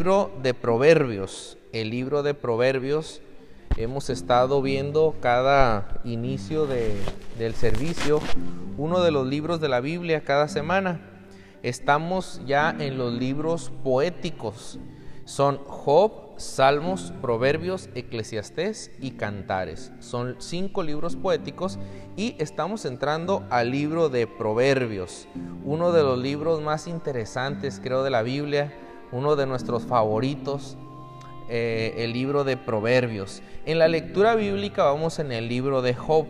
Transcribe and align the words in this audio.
libro 0.00 0.30
de 0.42 0.54
Proverbios. 0.54 1.58
El 1.74 1.90
libro 1.90 2.22
de 2.22 2.32
Proverbios 2.32 3.20
hemos 3.76 4.08
estado 4.08 4.62
viendo 4.62 5.16
cada 5.20 6.00
inicio 6.04 6.66
del 6.66 7.54
servicio 7.54 8.20
uno 8.78 9.02
de 9.02 9.10
los 9.10 9.26
libros 9.26 9.60
de 9.60 9.68
la 9.68 9.80
Biblia 9.80 10.24
cada 10.24 10.48
semana. 10.48 11.02
Estamos 11.62 12.40
ya 12.46 12.74
en 12.78 12.96
los 12.96 13.12
libros 13.12 13.72
poéticos. 13.84 14.78
Son 15.26 15.58
Job, 15.66 16.30
Salmos, 16.38 17.12
Proverbios, 17.20 17.90
Eclesiastés 17.94 18.92
y 19.02 19.10
Cantares. 19.10 19.92
Son 20.00 20.36
cinco 20.38 20.82
libros 20.82 21.14
poéticos 21.14 21.78
y 22.16 22.36
estamos 22.38 22.86
entrando 22.86 23.44
al 23.50 23.70
libro 23.70 24.08
de 24.08 24.26
Proverbios, 24.26 25.28
uno 25.62 25.92
de 25.92 26.02
los 26.02 26.18
libros 26.18 26.62
más 26.62 26.86
interesantes 26.86 27.80
creo 27.84 28.02
de 28.02 28.08
la 28.08 28.22
Biblia, 28.22 28.72
uno 29.12 29.36
de 29.36 29.46
nuestros 29.46 29.84
favoritos 29.84 30.76
eh, 31.52 32.04
el 32.04 32.12
libro 32.12 32.44
de 32.44 32.56
Proverbios. 32.56 33.42
En 33.66 33.80
la 33.80 33.88
lectura 33.88 34.36
bíblica 34.36 34.84
vamos 34.84 35.18
en 35.18 35.32
el 35.32 35.48
libro 35.48 35.82
de 35.82 35.94
Job, 35.94 36.26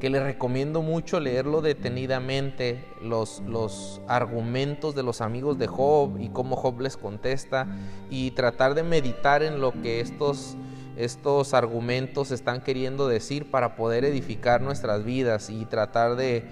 que 0.00 0.10
le 0.10 0.18
recomiendo 0.18 0.82
mucho 0.82 1.20
leerlo 1.20 1.62
detenidamente, 1.62 2.84
los, 3.00 3.40
los 3.46 4.00
argumentos 4.08 4.96
de 4.96 5.04
los 5.04 5.20
amigos 5.20 5.56
de 5.56 5.68
Job 5.68 6.18
y 6.18 6.30
cómo 6.30 6.56
Job 6.56 6.80
les 6.80 6.96
contesta 6.96 7.68
y 8.10 8.32
tratar 8.32 8.74
de 8.74 8.82
meditar 8.82 9.44
en 9.44 9.60
lo 9.60 9.70
que 9.70 10.00
estos, 10.00 10.56
estos 10.96 11.54
argumentos 11.54 12.32
están 12.32 12.60
queriendo 12.60 13.06
decir 13.06 13.48
para 13.50 13.76
poder 13.76 14.04
edificar 14.04 14.62
nuestras 14.62 15.04
vidas 15.04 15.48
y 15.48 15.64
tratar 15.66 16.16
de, 16.16 16.44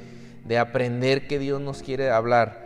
aprender 0.57 1.27
que 1.27 1.41
Dios 1.41 1.61
nos 1.61 1.83
quiere 1.83 2.11
hablar. 2.11 2.64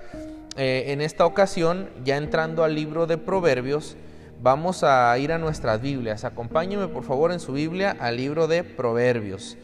Eh, 0.59 0.93
en 0.93 1.01
esta 1.01 1.25
ocasión, 1.25 1.89
ya 2.05 2.19
entrando 2.19 2.65
al 2.65 2.75
libro 2.75 3.07
de 3.07 3.17
Proverbios, 3.17 3.97
Vamos 4.41 4.84
a 4.84 5.19
ir 5.19 5.33
a 5.33 5.39
nuestras 5.39 5.83
Biblias. 5.83 6.25
Acompáñeme 6.25 6.87
por 6.87 7.03
favor 7.03 7.33
en 7.33 7.41
su 7.41 7.55
Biblia 7.55 7.97
al 7.98 8.19
libro 8.19 8.47
de 8.47 8.62
Proverbios. 8.62 9.56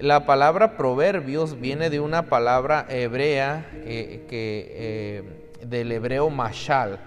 La 0.00 0.24
palabra 0.24 0.78
proverbios 0.78 1.60
viene 1.60 1.90
de 1.90 2.00
una 2.00 2.22
palabra 2.22 2.86
hebrea 2.88 3.68
eh, 3.74 5.22
del 5.62 5.92
hebreo 5.92 6.30
mashal, 6.30 6.98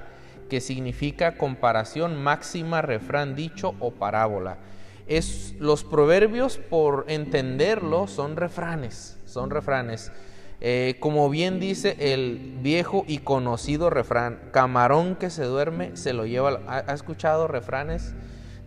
que 0.52 0.62
significa 0.62 1.36
comparación 1.36 2.16
máxima, 2.16 2.84
refrán 2.84 3.36
dicho 3.36 3.74
o 3.80 3.90
parábola. 3.90 4.58
Es, 5.08 5.56
los 5.58 5.84
proverbios, 5.84 6.60
por 6.60 7.06
entenderlo, 7.08 8.06
son 8.06 8.36
refranes, 8.36 9.18
son 9.26 9.50
refranes. 9.50 10.12
Eh, 10.62 10.98
como 11.00 11.30
bien 11.30 11.62
dice 11.62 11.96
el 12.00 12.58
viejo 12.62 13.06
y 13.08 13.20
conocido 13.20 13.90
refrán, 13.90 14.50
camarón 14.52 15.16
que 15.16 15.30
se 15.30 15.46
duerme 15.46 15.96
se 15.96 16.14
lo 16.14 16.26
lleva. 16.26 16.60
¿Ha, 16.68 16.94
escuchado 16.94 17.48
refranes 17.48 18.14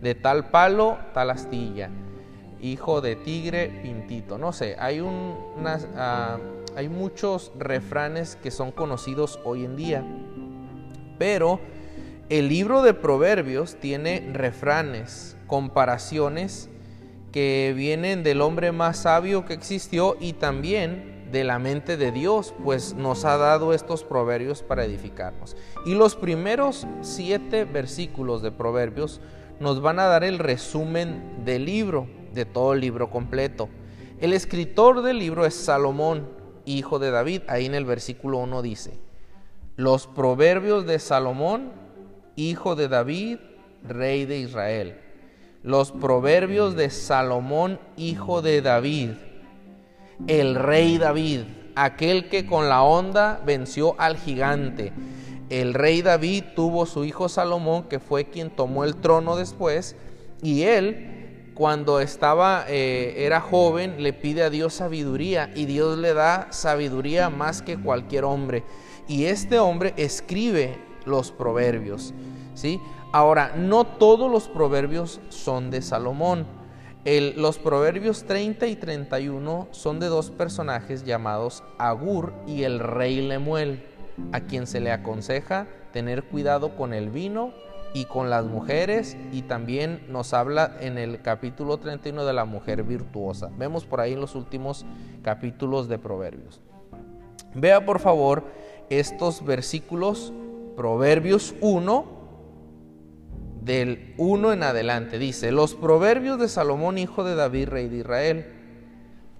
de 0.01 0.15
tal 0.15 0.49
palo, 0.49 0.97
tal 1.13 1.29
astilla? 1.29 1.91
Hijo 2.61 3.01
de 3.01 3.15
tigre, 3.15 3.81
pintito. 3.83 4.37
No 4.37 4.53
sé, 4.53 4.75
hay, 4.79 5.01
unas, 5.01 5.87
ah, 5.95 6.39
hay 6.75 6.89
muchos 6.89 7.51
refranes 7.59 8.37
que 8.37 8.49
son 8.49 8.71
conocidos 8.71 9.39
hoy 9.43 9.65
en 9.65 9.75
día. 9.75 10.03
Pero 11.19 11.59
el 12.29 12.49
libro 12.49 12.81
de 12.81 12.95
Proverbios 12.95 13.75
tiene 13.75 14.31
refranes, 14.33 15.37
comparaciones 15.45 16.69
que 17.31 17.73
vienen 17.75 18.23
del 18.23 18.41
hombre 18.41 18.71
más 18.71 18.97
sabio 18.97 19.45
que 19.45 19.53
existió 19.53 20.17
y 20.19 20.33
también 20.33 21.12
de 21.33 21.43
la 21.43 21.57
mente 21.57 21.97
de 21.97 22.11
Dios, 22.11 22.53
pues 22.63 22.93
nos 22.93 23.25
ha 23.25 23.37
dado 23.37 23.73
estos 23.73 24.03
proverbios 24.03 24.61
para 24.61 24.85
edificarnos. 24.85 25.57
Y 25.83 25.95
los 25.95 26.15
primeros 26.15 26.87
siete 27.01 27.65
versículos 27.65 28.43
de 28.43 28.51
proverbios 28.51 29.19
nos 29.59 29.81
van 29.81 29.99
a 29.99 30.05
dar 30.05 30.23
el 30.23 30.37
resumen 30.37 31.43
del 31.43 31.65
libro, 31.65 32.07
de 32.33 32.45
todo 32.45 32.73
el 32.73 32.81
libro 32.81 33.09
completo. 33.09 33.67
El 34.21 34.31
escritor 34.31 35.01
del 35.01 35.17
libro 35.17 35.45
es 35.47 35.55
Salomón, 35.55 36.29
hijo 36.65 36.99
de 36.99 37.09
David. 37.09 37.41
Ahí 37.47 37.65
en 37.65 37.73
el 37.73 37.85
versículo 37.85 38.37
1 38.37 38.61
dice, 38.61 38.99
los 39.75 40.05
proverbios 40.05 40.85
de 40.85 40.99
Salomón, 40.99 41.71
hijo 42.35 42.75
de 42.75 42.87
David, 42.87 43.39
rey 43.83 44.25
de 44.25 44.37
Israel. 44.37 44.99
Los 45.63 45.91
proverbios 45.91 46.75
de 46.75 46.91
Salomón, 46.91 47.79
hijo 47.97 48.43
de 48.43 48.61
David 48.61 49.11
el 50.27 50.55
rey 50.55 50.97
David, 50.97 51.41
aquel 51.75 52.29
que 52.29 52.45
con 52.45 52.69
la 52.69 52.83
onda 52.83 53.41
venció 53.45 53.95
al 53.99 54.17
gigante. 54.17 54.93
El 55.49 55.73
rey 55.73 56.01
David 56.01 56.43
tuvo 56.55 56.85
su 56.85 57.03
hijo 57.05 57.29
Salomón, 57.29 57.83
que 57.83 57.99
fue 57.99 58.25
quien 58.25 58.49
tomó 58.49 58.83
el 58.83 58.95
trono 58.95 59.35
después, 59.35 59.95
y 60.41 60.63
él, 60.63 61.51
cuando 61.53 61.99
estaba, 61.99 62.65
eh, 62.67 63.15
era 63.17 63.41
joven, 63.41 64.01
le 64.01 64.13
pide 64.13 64.43
a 64.43 64.49
Dios 64.49 64.73
sabiduría, 64.73 65.51
y 65.55 65.65
Dios 65.65 65.97
le 65.97 66.13
da 66.13 66.47
sabiduría 66.51 67.29
más 67.29 67.61
que 67.61 67.77
cualquier 67.77 68.25
hombre. 68.25 68.63
Y 69.07 69.25
este 69.25 69.59
hombre 69.59 69.93
escribe 69.97 70.77
los 71.05 71.31
proverbios, 71.31 72.13
¿sí? 72.55 72.79
Ahora, 73.11 73.53
no 73.55 73.83
todos 73.83 74.31
los 74.31 74.47
proverbios 74.47 75.19
son 75.29 75.69
de 75.69 75.81
Salomón 75.81 76.47
los 77.05 77.59
proverbios 77.59 78.23
30 78.23 78.67
y 78.67 78.75
31 78.75 79.67
son 79.71 79.99
de 79.99 80.07
dos 80.07 80.31
personajes 80.31 81.03
llamados 81.03 81.63
Agur 81.77 82.33
y 82.47 82.63
el 82.63 82.79
rey 82.79 83.21
Lemuel, 83.21 83.83
a 84.31 84.41
quien 84.41 84.67
se 84.67 84.79
le 84.79 84.91
aconseja 84.91 85.67
tener 85.91 86.23
cuidado 86.23 86.75
con 86.75 86.93
el 86.93 87.09
vino 87.09 87.51
y 87.93 88.05
con 88.05 88.29
las 88.29 88.45
mujeres 88.45 89.17
y 89.31 89.43
también 89.43 90.05
nos 90.09 90.33
habla 90.33 90.77
en 90.79 90.97
el 90.97 91.21
capítulo 91.21 91.77
31 91.77 92.25
de 92.25 92.33
la 92.33 92.45
mujer 92.45 92.83
virtuosa. 92.83 93.49
Vemos 93.57 93.85
por 93.85 94.01
ahí 94.01 94.13
en 94.13 94.21
los 94.21 94.35
últimos 94.35 94.85
capítulos 95.21 95.87
de 95.87 95.99
Proverbios. 95.99 96.61
Vea 97.53 97.85
por 97.85 97.99
favor 97.99 98.43
estos 98.89 99.45
versículos, 99.45 100.33
Proverbios 100.75 101.53
1, 101.61 102.05
del 103.63 104.13
1 104.17 104.53
en 104.53 104.63
adelante. 104.63 105.19
Dice, 105.19 105.51
los 105.51 105.73
proverbios 105.75 106.39
de 106.39 106.47
Salomón, 106.47 106.97
hijo 106.97 107.23
de 107.23 107.35
David, 107.35 107.69
rey 107.69 107.87
de 107.87 107.97
Israel, 107.97 108.45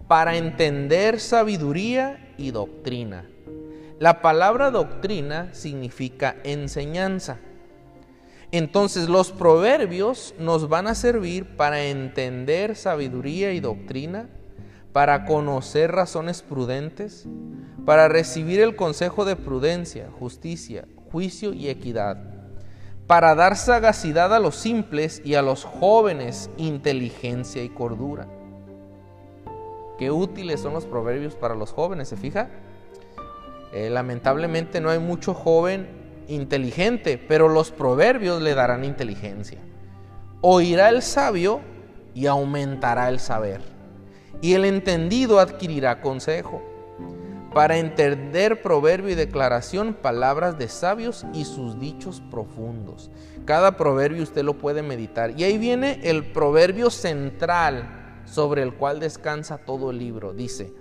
para 0.07 0.37
entender 0.37 1.19
sabiduría 1.19 2.33
y 2.37 2.51
doctrina. 2.51 3.25
La 3.99 4.21
palabra 4.21 4.71
doctrina 4.71 5.53
significa 5.53 6.35
enseñanza. 6.43 7.37
Entonces 8.51 9.09
los 9.09 9.31
proverbios 9.31 10.35
nos 10.37 10.69
van 10.69 10.87
a 10.87 10.95
servir 10.95 11.55
para 11.55 11.85
entender 11.85 12.75
sabiduría 12.75 13.53
y 13.53 13.59
doctrina, 13.59 14.29
para 14.91 15.25
conocer 15.25 15.91
razones 15.91 16.43
prudentes, 16.43 17.25
para 17.85 18.07
recibir 18.09 18.61
el 18.61 18.75
consejo 18.75 19.25
de 19.25 19.35
prudencia, 19.35 20.09
justicia, 20.19 20.85
juicio 21.11 21.53
y 21.53 21.69
equidad 21.69 22.32
para 23.07 23.35
dar 23.35 23.57
sagacidad 23.57 24.33
a 24.33 24.39
los 24.39 24.55
simples 24.55 25.21
y 25.25 25.35
a 25.35 25.41
los 25.41 25.65
jóvenes 25.65 26.49
inteligencia 26.57 27.63
y 27.63 27.69
cordura. 27.69 28.27
Qué 29.97 30.09
útiles 30.09 30.61
son 30.61 30.73
los 30.73 30.85
proverbios 30.85 31.35
para 31.35 31.55
los 31.55 31.71
jóvenes, 31.71 32.07
¿se 32.09 32.17
fija? 32.17 32.49
Eh, 33.73 33.89
lamentablemente 33.89 34.81
no 34.81 34.89
hay 34.89 34.99
mucho 34.99 35.33
joven 35.33 35.87
inteligente, 36.27 37.17
pero 37.17 37.49
los 37.49 37.71
proverbios 37.71 38.41
le 38.41 38.55
darán 38.55 38.85
inteligencia. 38.85 39.59
Oirá 40.41 40.89
el 40.89 41.01
sabio 41.01 41.61
y 42.13 42.27
aumentará 42.27 43.09
el 43.09 43.19
saber, 43.19 43.61
y 44.41 44.53
el 44.53 44.65
entendido 44.65 45.39
adquirirá 45.39 46.01
consejo 46.01 46.72
para 47.53 47.77
entender 47.77 48.61
proverbio 48.61 49.11
y 49.11 49.15
declaración, 49.15 49.93
palabras 49.93 50.57
de 50.57 50.67
sabios 50.67 51.25
y 51.33 51.45
sus 51.45 51.79
dichos 51.79 52.21
profundos. 52.31 53.11
Cada 53.45 53.77
proverbio 53.77 54.23
usted 54.23 54.43
lo 54.43 54.57
puede 54.57 54.81
meditar. 54.81 55.39
Y 55.39 55.43
ahí 55.43 55.57
viene 55.57 55.99
el 56.03 56.25
proverbio 56.31 56.89
central 56.89 58.21
sobre 58.25 58.63
el 58.63 58.73
cual 58.73 58.99
descansa 58.99 59.59
todo 59.59 59.91
el 59.91 59.99
libro. 59.99 60.33
Dice, 60.33 60.73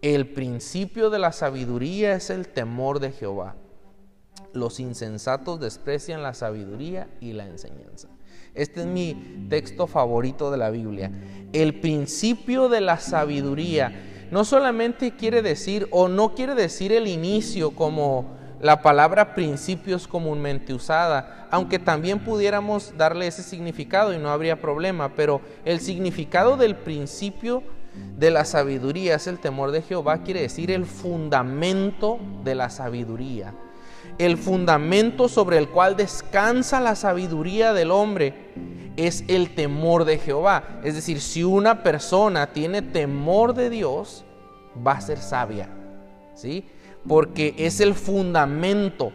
el 0.00 0.28
principio 0.28 1.10
de 1.10 1.18
la 1.18 1.32
sabiduría 1.32 2.14
es 2.14 2.30
el 2.30 2.48
temor 2.48 3.00
de 3.00 3.12
Jehová. 3.12 3.56
Los 4.54 4.80
insensatos 4.80 5.60
desprecian 5.60 6.22
la 6.22 6.32
sabiduría 6.32 7.08
y 7.20 7.34
la 7.34 7.46
enseñanza. 7.46 8.08
Este 8.54 8.80
es 8.80 8.86
mi 8.86 9.46
texto 9.48 9.86
favorito 9.86 10.50
de 10.50 10.56
la 10.56 10.70
Biblia. 10.70 11.12
El 11.52 11.78
principio 11.80 12.68
de 12.68 12.80
la 12.80 12.98
sabiduría 12.98 14.09
no 14.30 14.44
solamente 14.44 15.12
quiere 15.12 15.42
decir 15.42 15.88
o 15.90 16.08
no 16.08 16.34
quiere 16.34 16.54
decir 16.54 16.92
el 16.92 17.06
inicio 17.06 17.72
como 17.72 18.38
la 18.60 18.82
palabra 18.82 19.34
principio 19.34 19.96
es 19.96 20.06
comúnmente 20.06 20.74
usada, 20.74 21.48
aunque 21.50 21.78
también 21.78 22.18
pudiéramos 22.20 22.96
darle 22.96 23.26
ese 23.26 23.42
significado 23.42 24.12
y 24.12 24.18
no 24.18 24.30
habría 24.30 24.60
problema, 24.60 25.14
pero 25.14 25.40
el 25.64 25.80
significado 25.80 26.56
del 26.56 26.76
principio 26.76 27.62
de 28.18 28.30
la 28.30 28.44
sabiduría 28.44 29.16
es 29.16 29.26
el 29.26 29.38
temor 29.38 29.70
de 29.70 29.82
Jehová, 29.82 30.22
quiere 30.22 30.42
decir 30.42 30.70
el 30.70 30.84
fundamento 30.84 32.18
de 32.44 32.54
la 32.54 32.70
sabiduría. 32.70 33.54
El 34.20 34.36
fundamento 34.36 35.30
sobre 35.30 35.56
el 35.56 35.70
cual 35.70 35.96
descansa 35.96 36.78
la 36.78 36.94
sabiduría 36.94 37.72
del 37.72 37.90
hombre 37.90 38.34
es 38.98 39.24
el 39.28 39.54
temor 39.54 40.04
de 40.04 40.18
Jehová. 40.18 40.80
Es 40.84 40.94
decir, 40.94 41.22
si 41.22 41.42
una 41.42 41.82
persona 41.82 42.52
tiene 42.52 42.82
temor 42.82 43.54
de 43.54 43.70
Dios, 43.70 44.26
va 44.86 44.92
a 44.92 45.00
ser 45.00 45.16
sabia. 45.16 45.70
¿Sí? 46.34 46.66
Porque 47.08 47.54
es 47.56 47.80
el 47.80 47.94
fundamento, 47.94 49.10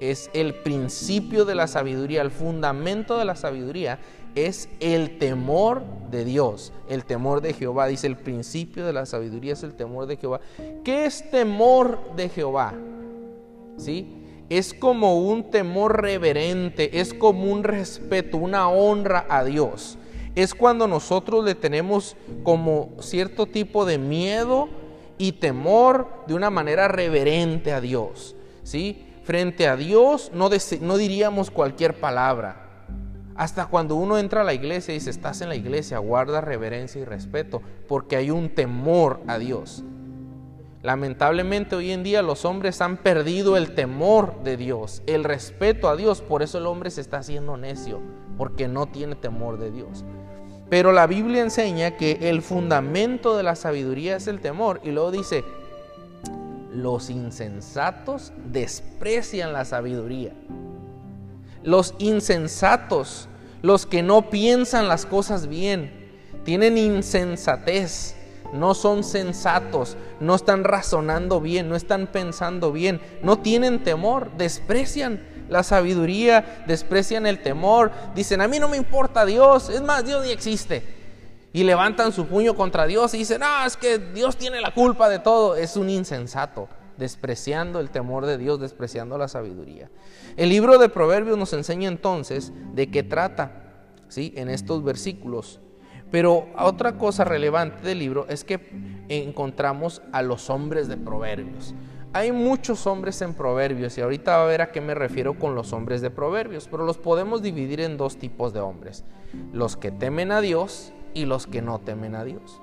es 0.00 0.30
el 0.32 0.54
principio 0.54 1.44
de 1.44 1.54
la 1.54 1.66
sabiduría, 1.66 2.22
el 2.22 2.30
fundamento 2.30 3.18
de 3.18 3.26
la 3.26 3.36
sabiduría 3.36 3.98
es 4.34 4.70
el 4.80 5.18
temor 5.18 5.82
de 6.10 6.24
Dios, 6.24 6.72
el 6.88 7.04
temor 7.04 7.42
de 7.42 7.52
Jehová. 7.52 7.88
Dice 7.88 8.06
el 8.06 8.16
principio 8.16 8.86
de 8.86 8.94
la 8.94 9.04
sabiduría 9.04 9.52
es 9.52 9.62
el 9.64 9.74
temor 9.74 10.06
de 10.06 10.16
Jehová. 10.16 10.40
¿Qué 10.82 11.04
es 11.04 11.30
temor 11.30 12.00
de 12.16 12.30
Jehová? 12.30 12.72
¿Sí? 13.76 14.18
Es 14.48 14.74
como 14.74 15.18
un 15.18 15.50
temor 15.50 16.02
reverente, 16.02 17.00
es 17.00 17.14
como 17.14 17.50
un 17.50 17.64
respeto, 17.64 18.36
una 18.36 18.68
honra 18.68 19.26
a 19.28 19.44
Dios. 19.44 19.98
Es 20.34 20.54
cuando 20.54 20.88
nosotros 20.88 21.44
le 21.44 21.54
tenemos 21.54 22.16
como 22.42 22.90
cierto 23.00 23.46
tipo 23.46 23.84
de 23.84 23.98
miedo 23.98 24.68
y 25.18 25.32
temor 25.32 26.08
de 26.26 26.34
una 26.34 26.50
manera 26.50 26.88
reverente 26.88 27.72
a 27.72 27.80
Dios. 27.80 28.36
¿Sí? 28.62 29.06
Frente 29.24 29.68
a 29.68 29.76
Dios 29.76 30.30
no, 30.34 30.50
no 30.80 30.96
diríamos 30.96 31.50
cualquier 31.50 31.98
palabra 31.98 32.62
hasta 33.34 33.66
cuando 33.66 33.96
uno 33.96 34.18
entra 34.18 34.42
a 34.42 34.44
la 34.44 34.54
iglesia 34.54 34.92
y 34.92 34.98
dice, 34.98 35.10
estás 35.10 35.40
en 35.40 35.48
la 35.48 35.56
iglesia, 35.56 35.98
guarda 35.98 36.40
reverencia 36.40 37.00
y 37.00 37.04
respeto, 37.04 37.62
porque 37.88 38.16
hay 38.16 38.30
un 38.30 38.50
temor 38.50 39.20
a 39.26 39.38
Dios. 39.38 39.84
Lamentablemente 40.82 41.76
hoy 41.76 41.92
en 41.92 42.02
día 42.02 42.22
los 42.22 42.44
hombres 42.44 42.80
han 42.80 42.96
perdido 42.96 43.56
el 43.56 43.74
temor 43.74 44.42
de 44.42 44.56
Dios, 44.56 45.02
el 45.06 45.22
respeto 45.22 45.88
a 45.88 45.94
Dios, 45.94 46.20
por 46.20 46.42
eso 46.42 46.58
el 46.58 46.66
hombre 46.66 46.90
se 46.90 47.00
está 47.00 47.18
haciendo 47.18 47.56
necio, 47.56 48.00
porque 48.36 48.66
no 48.66 48.86
tiene 48.86 49.14
temor 49.14 49.58
de 49.58 49.70
Dios. 49.70 50.04
Pero 50.68 50.90
la 50.90 51.06
Biblia 51.06 51.42
enseña 51.42 51.96
que 51.96 52.18
el 52.30 52.42
fundamento 52.42 53.36
de 53.36 53.44
la 53.44 53.54
sabiduría 53.54 54.16
es 54.16 54.26
el 54.26 54.40
temor 54.40 54.80
y 54.82 54.90
luego 54.90 55.12
dice, 55.12 55.44
los 56.72 57.10
insensatos 57.10 58.32
desprecian 58.50 59.52
la 59.52 59.64
sabiduría. 59.64 60.32
Los 61.62 61.94
insensatos, 61.98 63.28
los 63.60 63.86
que 63.86 64.02
no 64.02 64.30
piensan 64.30 64.88
las 64.88 65.06
cosas 65.06 65.46
bien, 65.46 65.92
tienen 66.44 66.76
insensatez, 66.76 68.16
no 68.52 68.74
son 68.74 69.02
sensatos, 69.02 69.96
no 70.20 70.34
están 70.34 70.64
razonando 70.64 71.40
bien, 71.40 71.68
no 71.68 71.76
están 71.76 72.06
pensando 72.06 72.72
bien, 72.72 73.00
no 73.22 73.38
tienen 73.38 73.82
temor, 73.82 74.30
desprecian 74.36 75.20
la 75.48 75.62
sabiduría, 75.62 76.64
desprecian 76.66 77.26
el 77.26 77.42
temor, 77.42 77.92
dicen, 78.14 78.40
a 78.40 78.48
mí 78.48 78.58
no 78.58 78.68
me 78.68 78.76
importa 78.76 79.24
Dios, 79.24 79.68
es 79.68 79.82
más, 79.82 80.04
Dios 80.04 80.24
ni 80.24 80.32
existe. 80.32 81.00
Y 81.54 81.64
levantan 81.64 82.12
su 82.12 82.26
puño 82.26 82.54
contra 82.54 82.86
Dios 82.86 83.12
y 83.12 83.18
dicen, 83.18 83.40
no, 83.40 83.66
es 83.66 83.76
que 83.76 83.98
Dios 83.98 84.36
tiene 84.36 84.60
la 84.60 84.72
culpa 84.72 85.08
de 85.08 85.18
todo, 85.18 85.54
es 85.54 85.76
un 85.76 85.90
insensato 85.90 86.68
despreciando 86.96 87.80
el 87.80 87.90
temor 87.90 88.26
de 88.26 88.38
Dios, 88.38 88.60
despreciando 88.60 89.18
la 89.18 89.28
sabiduría. 89.28 89.90
El 90.36 90.48
libro 90.48 90.78
de 90.78 90.88
Proverbios 90.88 91.36
nos 91.36 91.52
enseña 91.52 91.88
entonces 91.88 92.52
de 92.74 92.90
qué 92.90 93.02
trata, 93.02 93.86
¿sí? 94.08 94.32
En 94.36 94.48
estos 94.48 94.82
versículos. 94.84 95.60
Pero 96.12 96.46
otra 96.56 96.92
cosa 96.98 97.24
relevante 97.24 97.82
del 97.82 97.98
libro 97.98 98.26
es 98.28 98.44
que 98.44 98.60
encontramos 99.08 100.02
a 100.12 100.22
los 100.22 100.50
hombres 100.50 100.86
de 100.86 100.96
Proverbios. 100.96 101.74
Hay 102.12 102.30
muchos 102.30 102.86
hombres 102.86 103.22
en 103.22 103.32
Proverbios 103.32 103.96
y 103.96 104.02
ahorita 104.02 104.36
va 104.36 104.44
a 104.44 104.46
ver 104.46 104.60
a 104.60 104.70
qué 104.70 104.82
me 104.82 104.94
refiero 104.94 105.38
con 105.38 105.54
los 105.54 105.72
hombres 105.72 106.02
de 106.02 106.10
Proverbios, 106.10 106.68
pero 106.70 106.84
los 106.84 106.98
podemos 106.98 107.40
dividir 107.42 107.80
en 107.80 107.96
dos 107.96 108.18
tipos 108.18 108.52
de 108.52 108.60
hombres, 108.60 109.04
los 109.54 109.78
que 109.78 109.90
temen 109.90 110.30
a 110.30 110.42
Dios 110.42 110.92
y 111.14 111.24
los 111.24 111.46
que 111.46 111.62
no 111.62 111.78
temen 111.78 112.14
a 112.14 112.24
Dios. 112.24 112.60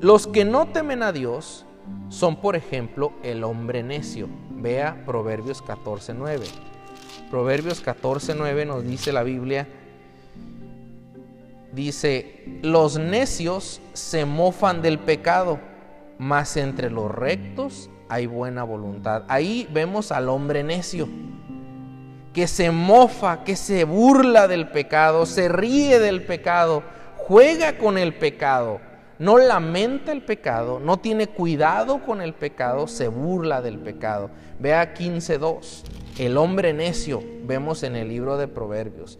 Los 0.00 0.26
que 0.26 0.44
no 0.44 0.66
temen 0.66 1.04
a 1.04 1.12
Dios 1.12 1.64
son, 2.08 2.40
por 2.40 2.56
ejemplo, 2.56 3.12
el 3.22 3.44
hombre 3.44 3.84
necio. 3.84 4.28
Vea 4.50 5.04
Proverbios 5.06 5.62
14.9. 5.62 6.44
Proverbios 7.30 7.84
14.9 7.84 8.66
nos 8.66 8.84
dice 8.84 9.12
la 9.12 9.22
Biblia, 9.22 9.68
dice, 11.72 12.44
los 12.62 12.98
necios 12.98 13.80
se 13.92 14.24
mofan 14.24 14.82
del 14.82 14.98
pecado, 14.98 15.58
mas 16.18 16.56
entre 16.56 16.90
los 16.90 17.10
rectos 17.10 17.90
hay 18.08 18.26
buena 18.26 18.62
voluntad. 18.62 19.24
Ahí 19.28 19.68
vemos 19.72 20.12
al 20.12 20.28
hombre 20.28 20.62
necio, 20.62 21.08
que 22.32 22.46
se 22.46 22.70
mofa, 22.70 23.44
que 23.44 23.56
se 23.56 23.84
burla 23.84 24.48
del 24.48 24.68
pecado, 24.68 25.26
se 25.26 25.48
ríe 25.48 25.98
del 25.98 26.24
pecado, 26.24 26.82
juega 27.16 27.78
con 27.78 27.98
el 27.98 28.14
pecado 28.14 28.80
no 29.18 29.38
lamenta 29.38 30.12
el 30.12 30.22
pecado, 30.22 30.78
no 30.78 30.98
tiene 30.98 31.26
cuidado 31.26 32.02
con 32.02 32.20
el 32.20 32.34
pecado, 32.34 32.86
se 32.86 33.08
burla 33.08 33.62
del 33.62 33.78
pecado. 33.78 34.30
Vea 34.58 34.94
15.2, 34.94 35.84
el 36.18 36.36
hombre 36.36 36.72
necio, 36.72 37.22
vemos 37.44 37.82
en 37.82 37.96
el 37.96 38.08
libro 38.08 38.36
de 38.36 38.48
Proverbios. 38.48 39.18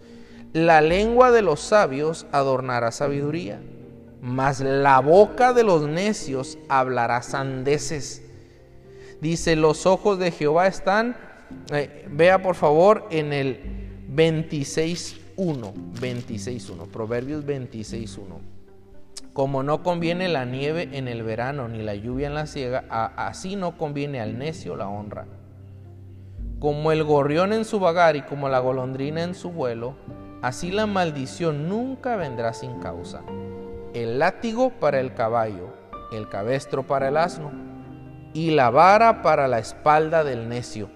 La 0.53 0.81
lengua 0.81 1.31
de 1.31 1.41
los 1.41 1.59
sabios 1.59 2.25
adornará 2.31 2.91
sabiduría, 2.91 3.61
mas 4.21 4.61
la 4.61 4.99
boca 4.99 5.53
de 5.53 5.63
los 5.63 5.87
necios 5.87 6.57
hablará 6.69 7.21
sandeces. 7.21 8.23
Dice, 9.21 9.55
los 9.55 9.85
ojos 9.85 10.19
de 10.19 10.31
Jehová 10.31 10.67
están, 10.67 11.17
eh, 11.71 12.07
vea 12.09 12.41
por 12.41 12.55
favor 12.55 13.05
en 13.09 13.33
el 13.33 13.59
26.1, 14.13 15.73
26.1, 15.99 16.87
Proverbios 16.87 17.45
26.1. 17.45 18.57
Como 19.33 19.61
no 19.61 19.83
conviene 19.83 20.29
la 20.29 20.45
nieve 20.45 20.89
en 20.93 21.07
el 21.07 21.23
verano 21.23 21.67
ni 21.67 21.83
la 21.83 21.93
lluvia 21.93 22.27
en 22.27 22.33
la 22.33 22.47
siega, 22.47 22.85
así 22.89 23.55
no 23.55 23.77
conviene 23.77 24.19
al 24.19 24.39
necio 24.39 24.75
la 24.75 24.87
honra. 24.87 25.27
Como 26.59 26.91
el 26.91 27.03
gorrión 27.03 27.53
en 27.53 27.65
su 27.65 27.79
vagar 27.79 28.15
y 28.15 28.23
como 28.23 28.49
la 28.49 28.57
golondrina 28.57 29.21
en 29.21 29.35
su 29.35 29.51
vuelo, 29.51 29.95
así 30.41 30.71
la 30.71 30.85
maldición 30.85 31.69
nunca 31.69 32.15
vendrá 32.15 32.53
sin 32.53 32.79
causa. 32.79 33.21
El 33.93 34.19
látigo 34.19 34.69
para 34.69 34.99
el 34.99 35.13
caballo, 35.13 35.73
el 36.11 36.29
cabestro 36.29 36.83
para 36.83 37.07
el 37.07 37.17
asno 37.17 37.51
y 38.33 38.51
la 38.51 38.69
vara 38.69 39.21
para 39.21 39.47
la 39.47 39.59
espalda 39.59 40.23
del 40.23 40.49
necio. 40.49 40.89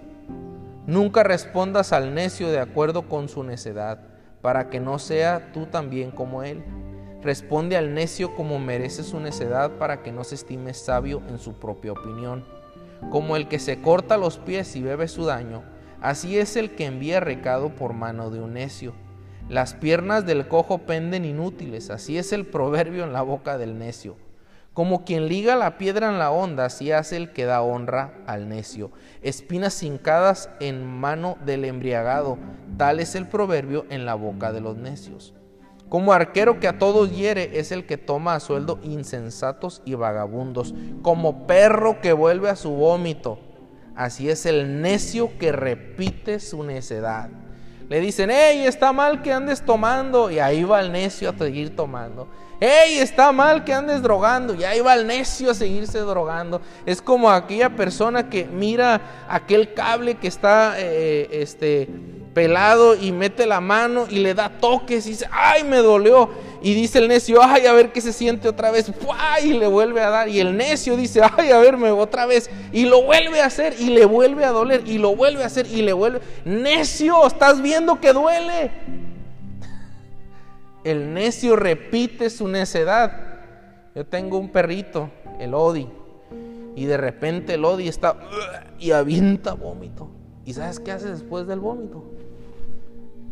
Nunca 0.86 1.24
respondas 1.24 1.94
al 1.94 2.14
necio 2.14 2.50
de 2.50 2.60
acuerdo 2.60 3.08
con 3.08 3.30
su 3.30 3.44
necedad, 3.44 4.00
para 4.42 4.70
que 4.70 4.80
no 4.80 5.00
sea 5.00 5.52
tú 5.54 5.68
también 5.68 6.12
como 6.12 6.44
él. 6.44 6.64
Responde 7.22 7.78
al 7.78 7.94
necio 7.94 8.36
como 8.36 8.60
merece 8.60 9.04
su 9.04 9.20
necedad 9.20 9.72
para 9.78 10.02
que 10.02 10.12
no 10.12 10.24
se 10.24 10.36
estime 10.36 10.74
sabio 10.74 11.22
en 11.30 11.38
su 11.38 11.54
propia 11.54 11.92
opinión. 11.92 12.46
Como 13.12 13.36
el 13.36 13.48
que 13.48 13.60
se 13.60 13.82
corta 13.82 14.18
los 14.18 14.38
pies 14.38 14.76
y 14.76 14.82
bebe 14.82 15.08
su 15.08 15.26
daño, 15.26 15.64
así 16.02 16.38
es 16.38 16.56
el 16.56 16.76
que 16.76 16.86
envía 16.86 17.20
recado 17.20 17.70
por 17.70 17.94
mano 17.94 18.32
de 18.32 18.42
un 18.42 18.54
necio. 18.54 18.94
Las 19.50 19.74
piernas 19.74 20.26
del 20.26 20.48
cojo 20.48 20.80
penden 20.80 21.26
inútiles, 21.26 21.90
así 21.90 22.18
es 22.18 22.32
el 22.32 22.46
proverbio 22.46 23.04
en 23.04 23.14
la 23.14 23.22
boca 23.22 23.58
del 23.58 23.78
necio. 23.78 24.16
Como 24.74 25.04
quien 25.04 25.28
liga 25.28 25.58
la 25.58 25.78
piedra 25.78 26.10
en 26.10 26.18
la 26.18 26.32
onda, 26.32 26.66
así 26.66 26.92
hace 26.94 27.18
el 27.18 27.34
que 27.34 27.44
da 27.44 27.62
honra 27.62 28.14
al 28.26 28.48
necio. 28.48 28.92
Espinas 29.22 29.84
hincadas 29.84 30.50
en 30.62 30.88
mano 30.88 31.38
del 31.46 31.66
embriagado, 31.66 32.38
tal 32.78 33.02
es 33.02 33.16
el 33.16 33.28
proverbio 33.28 33.86
en 33.90 34.06
la 34.06 34.16
boca 34.16 34.54
de 34.54 34.62
los 34.62 34.78
necios. 34.78 35.34
Como 35.92 36.14
arquero 36.14 36.62
que 36.62 36.70
a 36.70 36.80
todos 36.80 37.14
hiere 37.14 37.60
es 37.60 37.74
el 37.74 37.86
que 37.86 37.98
toma 37.98 38.34
a 38.34 38.40
sueldo 38.40 38.80
insensatos 38.82 39.82
y 39.84 39.96
vagabundos. 39.96 40.74
Como 41.02 41.46
perro 41.48 42.00
que 42.00 42.14
vuelve 42.14 42.50
a 42.50 42.56
su 42.56 42.72
vómito. 42.72 43.40
Así 43.94 44.30
es 44.30 44.46
el 44.46 44.82
necio 44.82 45.38
que 45.38 45.52
repite 45.52 46.40
su 46.40 46.64
necedad. 46.64 47.30
Le 47.92 48.00
dicen, 48.00 48.30
hey, 48.32 48.64
está 48.66 48.94
mal 48.94 49.22
que 49.22 49.34
andes 49.34 49.66
tomando. 49.66 50.32
Y 50.32 50.40
ahí 50.40 50.64
va 50.64 50.80
el 50.80 50.94
necio 50.94 51.30
a 51.30 51.38
seguir 51.38 51.76
tomando. 51.76 52.26
Hey, 52.58 53.00
está 53.00 53.34
mal 53.34 53.66
que 53.66 53.74
andes 53.74 54.02
drogando. 54.02 54.56
Y 54.56 54.64
ahí 54.64 54.80
va 54.80 54.94
el 54.94 55.06
necio 55.06 55.52
a 55.52 55.54
seguirse 55.54 56.00
drogando. 56.00 56.62
Es 56.86 57.02
como 57.02 57.30
aquella 57.30 57.76
persona 57.76 58.30
que 58.30 58.46
mira 58.46 59.26
aquel 59.28 59.74
cable 59.74 60.16
que 60.16 60.30
está, 60.30 60.76
eh, 60.78 61.28
este, 61.34 61.90
pelado 62.34 62.96
y 62.96 63.12
mete 63.12 63.46
la 63.46 63.60
mano 63.60 64.06
y 64.10 64.20
le 64.20 64.34
da 64.36 64.48
toques 64.48 65.06
y 65.06 65.10
dice, 65.10 65.28
ay, 65.30 65.66
me 65.66 65.80
dolió. 65.80 66.30
Y 66.64 66.76
dice 66.76 67.00
el 67.00 67.08
necio, 67.08 67.42
ay, 67.42 67.66
a 67.66 67.74
ver 67.74 67.92
qué 67.92 68.02
se 68.02 68.14
siente 68.14 68.48
otra 68.48 68.70
vez. 68.70 68.92
Y 69.44 69.54
le 69.54 69.66
vuelve 69.68 70.02
a 70.02 70.10
dar. 70.10 70.30
Y 70.30 70.40
el 70.40 70.56
necio 70.56 70.96
dice, 70.96 71.22
ay, 71.38 71.50
a 71.50 71.58
verme 71.58 71.90
otra 71.90 72.28
vez. 72.28 72.50
Y 72.72 72.86
lo 72.86 73.02
vuelve 73.02 73.42
a 73.42 73.48
hacer 73.48 73.76
y 73.80 73.90
le 73.90 74.06
vuelve 74.06 74.46
a 74.46 74.52
doler. 74.52 74.88
Y 74.88 75.00
lo 75.00 75.16
vuelve 75.16 75.44
a 75.44 75.48
hacer 75.48 75.66
y 75.66 75.82
le 75.82 75.94
vuelve. 75.94 76.22
Necio, 76.46 77.26
estás 77.26 77.62
viendo 77.62 78.00
que 78.00 78.14
duele. 78.14 78.72
El 80.84 81.14
necio 81.14 81.56
repite 81.56 82.30
su 82.30 82.48
necedad. 82.48 83.12
Yo 83.96 84.06
tengo 84.06 84.38
un 84.38 84.50
perrito, 84.50 85.10
el 85.40 85.54
Odi. 85.54 85.88
y 86.76 86.86
de 86.86 86.96
repente 86.96 87.58
Lodi 87.58 87.88
está 87.88 88.18
y 88.80 88.92
avienta 88.92 89.54
vómito. 89.54 90.10
¿Y 90.46 90.54
sabes 90.54 90.80
qué 90.80 90.92
hace 90.92 91.10
después 91.10 91.48
del 91.48 91.60
vómito? 91.60 92.04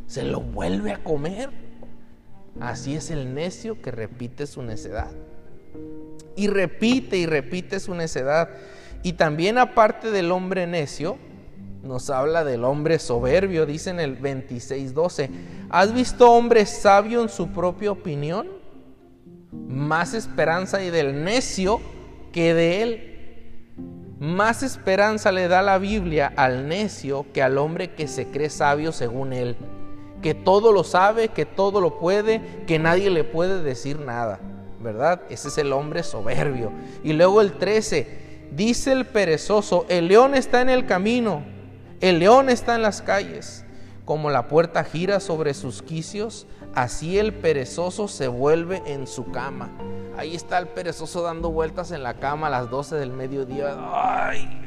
Se 0.08 0.24
lo 0.24 0.42
vuelve 0.42 0.92
a 0.92 1.04
comer. 1.04 1.69
Así 2.60 2.96
es 2.96 3.10
el 3.10 3.34
necio 3.34 3.82
que 3.82 3.92
repite 3.92 4.48
su 4.48 4.62
necedad. 4.62 5.12
Y 6.36 6.48
repite 6.48 7.18
y 7.18 7.26
repite 7.26 7.80
su 7.80 7.96
necedad. 7.96 8.50
Y 9.04 9.14
también 9.14 9.58
aparte 9.58 10.12
del 10.12 10.32
hombre 10.32 10.68
necio, 10.68 11.18
nos 11.84 12.10
habla 12.10 12.44
del 12.44 12.66
hombre 12.66 13.00
soberbio, 13.00 13.66
dice 13.66 13.90
en 13.90 14.00
el 14.00 14.20
26.12. 14.20 15.30
¿Has 15.70 15.94
visto 15.94 16.32
hombre 16.32 16.66
sabio 16.66 17.22
en 17.22 17.30
su 17.30 17.50
propia 17.50 17.92
opinión? 17.92 18.48
Más 19.52 20.14
esperanza 20.14 20.84
y 20.84 20.90
del 20.90 21.24
necio 21.24 21.80
que 22.34 22.54
de 22.54 22.82
él. 22.82 23.10
Más 24.20 24.64
esperanza 24.64 25.32
le 25.32 25.48
da 25.48 25.62
la 25.62 25.78
Biblia 25.78 26.34
al 26.36 26.68
necio 26.68 27.26
que 27.34 27.42
al 27.42 27.58
hombre 27.58 27.94
que 27.94 28.10
se 28.10 28.28
cree 28.28 28.50
sabio 28.50 28.92
según 28.92 29.32
él. 29.32 29.56
Que 30.22 30.34
todo 30.34 30.72
lo 30.72 30.84
sabe, 30.84 31.30
que 31.30 31.46
todo 31.46 31.82
lo 31.82 32.00
puede, 32.00 32.64
que 32.68 32.80
nadie 32.80 33.10
le 33.10 33.24
puede 33.24 33.64
decir 33.64 34.00
nada. 34.00 34.40
¿Verdad? 34.80 35.22
Ese 35.30 35.50
es 35.50 35.58
el 35.58 35.74
hombre 35.74 36.04
soberbio. 36.04 36.72
Y 37.04 37.14
luego 37.14 37.42
el 37.42 37.54
13. 37.54 38.30
Dice 38.52 38.92
el 38.92 39.06
perezoso, 39.06 39.86
el 39.90 40.08
león 40.08 40.34
está 40.34 40.62
en 40.62 40.70
el 40.70 40.86
camino 40.86 41.44
el 42.02 42.20
león 42.20 42.50
está 42.50 42.76
en 42.76 42.82
las 42.82 43.02
calles. 43.02 43.66
Como 44.06 44.30
la 44.30 44.48
puerta 44.48 44.84
gira 44.84 45.20
sobre 45.20 45.54
sus 45.54 45.82
quicios, 45.82 46.48
así 46.74 47.20
el 47.20 47.34
perezoso 47.34 48.08
se 48.08 48.28
vuelve 48.28 48.82
en 48.86 49.06
su 49.06 49.32
cama. 49.32 49.70
Ahí 50.18 50.36
está 50.36 50.58
el 50.58 50.68
perezoso 50.68 51.22
dando 51.22 51.52
vueltas 51.52 51.92
en 51.92 52.02
la 52.02 52.16
cama 52.16 52.48
a 52.48 52.50
las 52.50 52.70
12 52.70 52.96
del 52.96 53.12
mediodía. 53.12 53.76
Ay, 53.78 54.62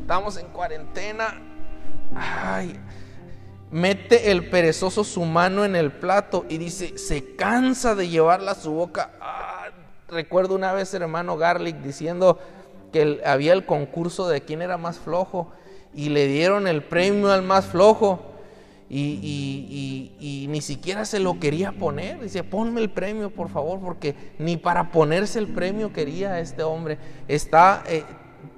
estamos 0.00 0.36
en 0.36 0.48
cuarentena. 0.48 1.40
Ay, 2.14 2.78
mete 3.74 4.30
el 4.30 4.50
perezoso 4.50 5.02
su 5.02 5.24
mano 5.24 5.64
en 5.64 5.74
el 5.74 5.90
plato 5.90 6.46
y 6.48 6.58
dice, 6.58 6.96
se 6.96 7.34
cansa 7.34 7.96
de 7.96 8.08
llevarla 8.08 8.52
a 8.52 8.54
su 8.54 8.70
boca. 8.70 9.10
recuerdo 10.08 10.54
una 10.54 10.72
vez 10.72 10.94
hermano 10.94 11.36
Garlic 11.36 11.78
diciendo 11.78 12.38
que 12.92 13.20
había 13.26 13.52
el 13.52 13.66
concurso 13.66 14.28
de 14.28 14.42
quién 14.42 14.62
era 14.62 14.78
más 14.78 14.98
flojo 14.98 15.50
y 15.92 16.10
le 16.10 16.28
dieron 16.28 16.68
el 16.68 16.84
premio 16.84 17.32
al 17.32 17.42
más 17.42 17.66
flojo. 17.66 18.30
Y, 18.88 20.46
ni 20.48 20.60
siquiera 20.60 21.04
se 21.04 21.18
lo 21.18 21.40
quería 21.40 21.72
poner. 21.72 22.20
Dice, 22.20 22.44
ponme 22.44 22.80
el 22.80 22.90
premio, 22.90 23.30
por 23.30 23.48
favor, 23.48 23.80
porque 23.80 24.14
ni 24.38 24.56
para 24.56 24.92
ponerse 24.92 25.40
el 25.40 25.48
premio 25.48 25.92
quería 25.92 26.38
este 26.38 26.62
hombre. 26.62 26.98
Está 27.26 27.82
eh, 27.88 28.04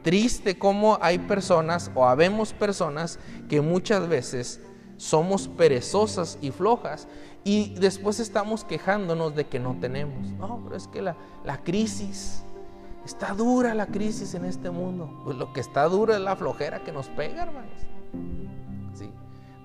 triste 0.03 0.59
como 0.59 0.99
hay 1.01 1.19
personas 1.21 1.91
o 1.95 2.05
habemos 2.05 2.53
personas 2.53 3.19
que 3.49 3.63
muchas 3.63 4.09
veces 4.09 4.61
somos 4.97 5.49
perezosas 5.49 6.39
y 6.41 6.51
flojas 6.51 7.09
y 7.45 7.75
después 7.75 8.21
estamos 8.21 8.65
quejándonos 8.65 9.35
de 9.35 9.47
que 9.47 9.59
no 9.59 9.77
tenemos. 9.81 10.31
No, 10.33 10.61
pero 10.65 10.77
es 10.77 10.89
que 10.89 11.03
la, 11.03 11.17
la 11.45 11.59
crisis, 11.63 12.43
Está 13.07 13.35
dura 13.35 13.73
la 13.73 13.87
crisis 13.87 14.35
en 14.35 14.45
este 14.45 14.69
mundo. 14.69 15.09
Pues 15.23 15.37
lo 15.37 15.53
que 15.53 15.61
está 15.61 15.85
duro 15.85 16.13
es 16.13 16.21
la 16.21 16.35
flojera 16.35 16.83
que 16.83 16.91
nos 16.91 17.07
pega, 17.07 17.45
hermanos. 17.45 17.71
Sí. 18.95 19.09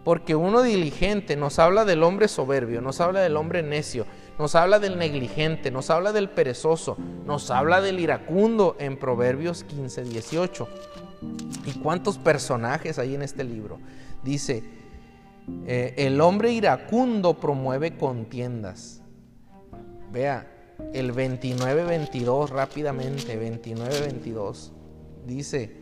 Porque 0.03 0.35
uno 0.35 0.61
diligente 0.61 1.35
nos 1.35 1.57
habla 1.57 1.83
del 1.83 2.03
hombre 2.03 2.27
soberbio, 2.27 2.81
nos 2.81 3.01
habla 3.01 3.21
del 3.21 3.35
hombre 3.37 3.63
necio, 3.63 4.05
nos 4.37 4.53
habla 4.53 4.77
del 4.77 4.99
negligente, 4.99 5.71
nos 5.71 5.89
habla 5.89 6.13
del 6.13 6.29
perezoso, 6.29 6.97
nos 7.25 7.49
habla 7.49 7.81
del 7.81 7.99
iracundo 7.99 8.75
en 8.77 8.95
Proverbios 8.95 9.63
15, 9.63 10.03
18. 10.03 10.67
¿Y 11.65 11.79
cuántos 11.79 12.19
personajes 12.19 12.99
hay 12.99 13.15
en 13.15 13.23
este 13.23 13.43
libro? 13.43 13.79
Dice, 14.21 14.63
eh, 15.65 15.93
el 15.97 16.21
hombre 16.21 16.51
iracundo 16.51 17.39
promueve 17.39 17.97
contiendas. 17.97 19.01
Vea, 20.11 20.47
el 20.93 21.13
29-22 21.13 22.49
rápidamente, 22.49 23.39
29-22. 23.39 24.71
Dice, 25.25 25.81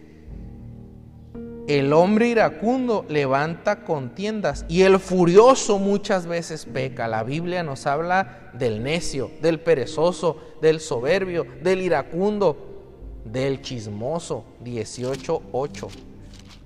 el 1.68 1.94
hombre 1.94 2.30
iracundo 2.30 3.06
levanta 3.10 3.84
contiendas 3.84 4.66
y 4.68 4.82
el 4.82 5.00
furioso 5.00 5.78
muchas 5.78 6.26
veces 6.26 6.66
peca. 6.66 7.08
La 7.08 7.24
Biblia 7.24 7.62
nos 7.62 7.86
habla 7.86 8.52
del 8.54 8.82
necio, 8.82 9.30
del 9.42 9.60
perezoso, 9.60 10.38
del 10.62 10.80
soberbio, 10.80 11.46
del 11.62 11.82
iracundo, 11.82 12.58
del 13.24 13.62
chismoso. 13.62 14.46
18.8. 14.64 15.88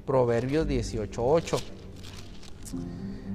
Proverbios 0.05 0.67
18.8. 0.67 1.82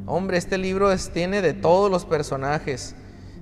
Hombre, 0.07 0.38
este 0.38 0.57
libro 0.57 0.90
tiene 1.12 1.42
de 1.42 1.52
todos 1.52 1.90
los 1.90 2.04
personajes. 2.04 2.95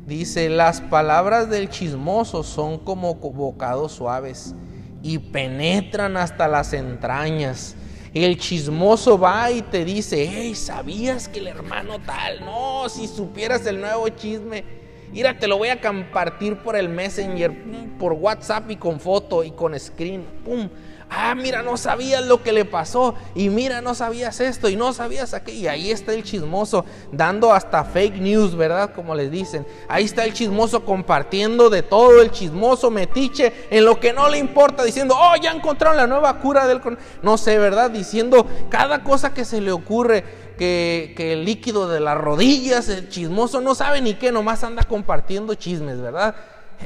Dice, 0.06 0.48
las 0.48 0.80
palabras 0.80 1.50
del 1.50 1.68
chismoso 1.68 2.42
son 2.42 2.78
como 2.78 3.14
bocados 3.14 3.92
suaves 3.92 4.54
y 5.02 5.18
penetran 5.18 6.16
hasta 6.16 6.48
las 6.48 6.72
entrañas. 6.72 7.76
El 8.12 8.38
chismoso 8.38 9.18
va 9.18 9.50
y 9.50 9.62
te 9.62 9.84
dice, 9.84 10.28
hey, 10.28 10.54
¿sabías 10.54 11.28
que 11.28 11.38
el 11.38 11.48
hermano 11.48 11.98
tal? 12.00 12.40
No, 12.40 12.88
si 12.88 13.06
supieras 13.06 13.66
el 13.66 13.80
nuevo 13.80 14.08
chisme, 14.08 14.64
mira, 15.12 15.38
te 15.38 15.46
lo 15.46 15.58
voy 15.58 15.68
a 15.68 15.80
compartir 15.80 16.56
por 16.56 16.76
el 16.76 16.88
Messenger, 16.88 17.52
por 17.98 18.12
WhatsApp 18.14 18.70
y 18.70 18.76
con 18.76 18.98
foto 19.00 19.44
y 19.44 19.50
con 19.50 19.78
screen. 19.78 20.24
¡Pum! 20.44 20.68
Ah, 21.10 21.34
mira, 21.34 21.62
no 21.62 21.76
sabías 21.76 22.24
lo 22.24 22.42
que 22.42 22.52
le 22.52 22.64
pasó, 22.64 23.14
y 23.34 23.48
mira, 23.48 23.80
no 23.80 23.94
sabías 23.94 24.40
esto, 24.40 24.68
y 24.68 24.76
no 24.76 24.92
sabías 24.92 25.34
aquello, 25.34 25.58
y 25.58 25.66
ahí 25.68 25.90
está 25.90 26.12
el 26.12 26.24
chismoso, 26.24 26.84
dando 27.12 27.52
hasta 27.52 27.84
fake 27.84 28.16
news, 28.16 28.56
¿verdad? 28.56 28.92
Como 28.94 29.14
les 29.14 29.30
dicen, 29.30 29.66
ahí 29.88 30.04
está 30.04 30.24
el 30.24 30.32
chismoso 30.32 30.84
compartiendo 30.84 31.70
de 31.70 31.82
todo, 31.82 32.20
el 32.20 32.30
chismoso 32.30 32.90
metiche, 32.90 33.52
en 33.70 33.84
lo 33.84 34.00
que 34.00 34.12
no 34.12 34.28
le 34.28 34.38
importa, 34.38 34.84
diciendo, 34.84 35.16
oh, 35.18 35.36
ya 35.40 35.52
encontraron 35.52 35.96
la 35.96 36.06
nueva 36.06 36.38
cura 36.40 36.66
del... 36.66 36.80
No 37.22 37.38
sé, 37.38 37.58
¿verdad? 37.58 37.90
Diciendo 37.90 38.46
cada 38.68 39.02
cosa 39.02 39.32
que 39.32 39.44
se 39.44 39.60
le 39.60 39.72
ocurre, 39.72 40.24
que, 40.58 41.14
que, 41.16 41.34
el 41.34 41.44
líquido 41.44 41.88
de 41.88 42.00
las 42.00 42.16
rodillas, 42.16 42.88
el 42.88 43.08
chismoso 43.08 43.60
no 43.60 43.74
sabe 43.74 44.00
ni 44.00 44.14
qué, 44.14 44.32
nomás 44.32 44.64
anda 44.64 44.82
compartiendo 44.84 45.54
chismes, 45.54 46.00
¿verdad? 46.00 46.34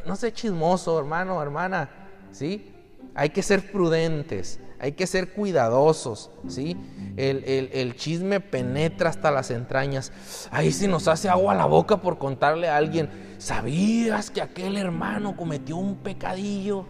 No 0.07 0.17
sé 0.17 0.33
chismoso, 0.33 0.99
hermano, 0.99 1.41
hermana, 1.43 1.91
¿sí? 2.33 2.80
Hay 3.15 3.31
que 3.31 3.43
ser 3.43 3.71
prudentes, 3.73 4.61
hay 4.79 4.93
que 4.93 5.07
ser 5.07 5.33
cuidadosos, 5.33 6.31
¿sí? 6.49 6.77
El, 7.17 7.95
chisme 7.97 8.41
penetra 8.41 9.11
hasta 9.11 9.31
las 9.31 9.51
entrañas. 9.51 10.13
Ahí 10.51 10.73
se 10.73 10.89
nos 10.89 11.07
hace 11.07 11.29
agua 11.29 11.53
a 11.53 11.57
la 11.57 11.67
boca 11.67 11.99
por 11.99 12.19
contarle 12.19 12.69
a 12.69 12.77
alguien, 12.77 13.11
¿sabías 13.39 14.31
que 14.31 14.41
aquel 14.41 14.77
hermano 14.77 15.37
cometió 15.37 15.77
un 15.77 15.97
pecadillo? 15.97 16.87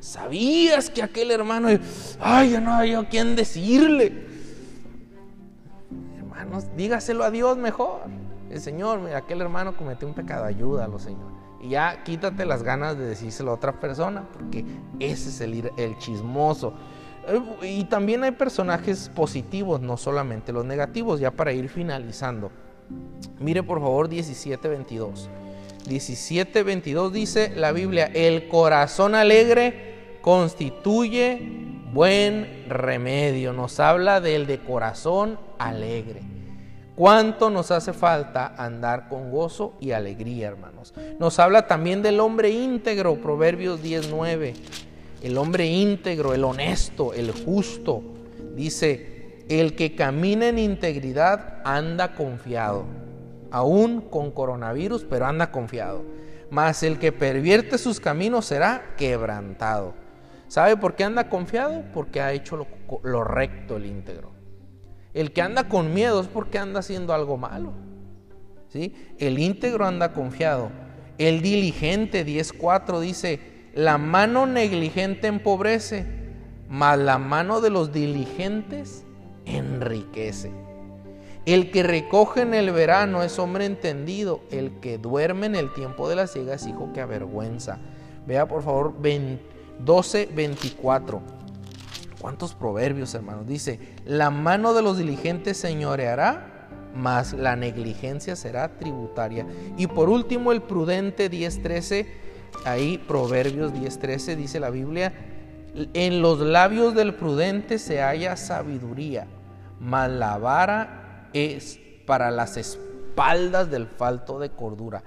¿Sabías 0.00 0.90
que 0.90 1.02
aquel 1.02 1.30
hermano, 1.30 1.68
ay, 2.20 2.50
ya 2.52 2.60
no 2.60 2.72
había 2.72 3.06
quien 3.08 3.34
decirle? 3.36 4.26
Hermanos, 6.18 6.64
dígaselo 6.76 7.24
a 7.24 7.30
Dios 7.30 7.58
mejor. 7.58 8.02
El 8.48 8.60
Señor, 8.60 9.00
aquel 9.14 9.42
hermano 9.42 9.76
cometió 9.76 10.08
un 10.08 10.14
pecado, 10.14 10.44
ayúdalo, 10.44 10.98
Señor. 10.98 11.37
Y 11.60 11.70
ya 11.70 12.04
quítate 12.04 12.46
las 12.46 12.62
ganas 12.62 12.96
de 12.96 13.06
decírselo 13.06 13.50
a 13.50 13.54
otra 13.54 13.80
persona, 13.80 14.24
porque 14.32 14.64
ese 15.00 15.30
es 15.30 15.40
el, 15.40 15.70
el 15.76 15.98
chismoso. 15.98 16.74
Eh, 17.26 17.66
y 17.66 17.84
también 17.84 18.24
hay 18.24 18.32
personajes 18.32 19.10
positivos, 19.14 19.80
no 19.80 19.96
solamente 19.96 20.52
los 20.52 20.64
negativos, 20.64 21.20
ya 21.20 21.30
para 21.30 21.52
ir 21.52 21.68
finalizando. 21.68 22.50
Mire 23.38 23.62
por 23.62 23.80
favor 23.80 24.08
17.22. 24.08 25.28
17.22 25.86 27.10
dice 27.10 27.52
la 27.56 27.72
Biblia, 27.72 28.10
el 28.12 28.48
corazón 28.48 29.14
alegre 29.14 30.18
constituye 30.20 31.40
buen 31.92 32.64
remedio. 32.68 33.52
Nos 33.52 33.80
habla 33.80 34.20
del 34.20 34.46
de 34.46 34.58
corazón 34.58 35.38
alegre. 35.58 36.37
¿Cuánto 36.98 37.48
nos 37.48 37.70
hace 37.70 37.92
falta 37.92 38.54
andar 38.56 39.08
con 39.08 39.30
gozo 39.30 39.74
y 39.78 39.92
alegría, 39.92 40.48
hermanos? 40.48 40.92
Nos 41.20 41.38
habla 41.38 41.68
también 41.68 42.02
del 42.02 42.18
hombre 42.18 42.50
íntegro, 42.50 43.14
Proverbios 43.20 43.80
19. 43.80 44.54
El 45.22 45.38
hombre 45.38 45.66
íntegro, 45.66 46.34
el 46.34 46.42
honesto, 46.42 47.14
el 47.14 47.30
justo. 47.30 48.02
Dice, 48.56 49.44
el 49.48 49.76
que 49.76 49.94
camina 49.94 50.48
en 50.48 50.58
integridad 50.58 51.62
anda 51.64 52.16
confiado. 52.16 52.84
Aún 53.52 54.00
con 54.00 54.32
coronavirus, 54.32 55.04
pero 55.04 55.26
anda 55.26 55.52
confiado. 55.52 56.02
Mas 56.50 56.82
el 56.82 56.98
que 56.98 57.12
pervierte 57.12 57.78
sus 57.78 58.00
caminos 58.00 58.46
será 58.46 58.96
quebrantado. 58.96 59.94
¿Sabe 60.48 60.76
por 60.76 60.96
qué 60.96 61.04
anda 61.04 61.28
confiado? 61.28 61.84
Porque 61.94 62.20
ha 62.20 62.32
hecho 62.32 62.56
lo, 62.56 62.66
lo 63.04 63.22
recto 63.22 63.76
el 63.76 63.86
íntegro. 63.86 64.37
El 65.18 65.32
que 65.32 65.42
anda 65.42 65.68
con 65.68 65.92
miedo 65.92 66.20
es 66.20 66.28
porque 66.28 66.58
anda 66.58 66.78
haciendo 66.78 67.12
algo 67.12 67.36
malo. 67.36 67.72
¿sí? 68.68 68.94
El 69.18 69.40
íntegro 69.40 69.84
anda 69.84 70.12
confiado. 70.12 70.70
El 71.18 71.42
diligente 71.42 72.24
10.4 72.24 73.00
dice, 73.00 73.40
la 73.74 73.98
mano 73.98 74.46
negligente 74.46 75.26
empobrece, 75.26 76.06
mas 76.68 77.00
la 77.00 77.18
mano 77.18 77.60
de 77.60 77.70
los 77.70 77.92
diligentes 77.92 79.02
enriquece. 79.44 80.52
El 81.46 81.72
que 81.72 81.82
recoge 81.82 82.42
en 82.42 82.54
el 82.54 82.70
verano 82.70 83.24
es 83.24 83.40
hombre 83.40 83.64
entendido, 83.64 84.42
el 84.52 84.78
que 84.78 84.98
duerme 84.98 85.46
en 85.46 85.56
el 85.56 85.72
tiempo 85.72 86.08
de 86.08 86.14
la 86.14 86.28
ciega 86.28 86.54
es 86.54 86.64
hijo 86.64 86.92
que 86.92 87.00
avergüenza. 87.00 87.80
Vea 88.24 88.46
por 88.46 88.62
favor 88.62 88.94
12, 89.80 90.28
24. 90.32 91.47
¿Cuántos 92.20 92.54
proverbios, 92.54 93.14
hermanos? 93.14 93.46
Dice, 93.46 93.78
la 94.04 94.30
mano 94.30 94.74
de 94.74 94.82
los 94.82 94.98
diligentes 94.98 95.56
señoreará, 95.56 96.68
mas 96.94 97.32
la 97.32 97.54
negligencia 97.54 98.34
será 98.34 98.78
tributaria. 98.78 99.46
Y 99.76 99.86
por 99.86 100.08
último, 100.08 100.50
el 100.50 100.62
prudente 100.62 101.30
10.13, 101.30 102.06
ahí 102.64 102.98
Proverbios 102.98 103.72
10.13 103.72 104.34
dice 104.34 104.58
la 104.58 104.70
Biblia, 104.70 105.12
en 105.94 106.22
los 106.22 106.40
labios 106.40 106.94
del 106.94 107.14
prudente 107.14 107.78
se 107.78 108.00
halla 108.00 108.36
sabiduría, 108.36 109.28
mas 109.78 110.10
la 110.10 110.38
vara 110.38 111.28
es 111.32 111.78
para 112.04 112.32
las 112.32 112.56
espaldas 112.56 113.70
del 113.70 113.86
falto 113.86 114.40
de 114.40 114.50
cordura. 114.50 115.04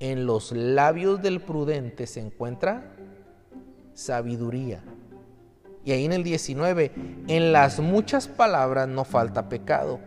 En 0.00 0.26
los 0.26 0.50
labios 0.50 1.22
del 1.22 1.40
prudente 1.40 2.08
se 2.08 2.18
encuentra 2.18 2.96
sabiduría. 3.94 4.82
Y 5.84 5.92
ahí 5.92 6.04
en 6.04 6.12
el 6.12 6.22
19, 6.22 6.92
en 7.26 7.52
las 7.52 7.80
muchas 7.80 8.28
palabras 8.28 8.88
no 8.88 9.04
falta 9.04 9.48
pecado, 9.48 9.98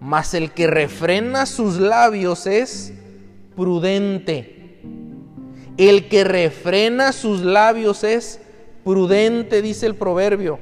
mas 0.00 0.32
el 0.32 0.52
que 0.52 0.66
refrena 0.66 1.44
sus 1.44 1.78
labios 1.78 2.46
es 2.46 2.94
prudente. 3.54 4.80
El 5.76 6.08
que 6.08 6.24
refrena 6.24 7.12
sus 7.12 7.42
labios 7.42 8.02
es 8.04 8.40
prudente, 8.84 9.60
dice 9.60 9.86
el 9.86 9.94
proverbio. 9.94 10.58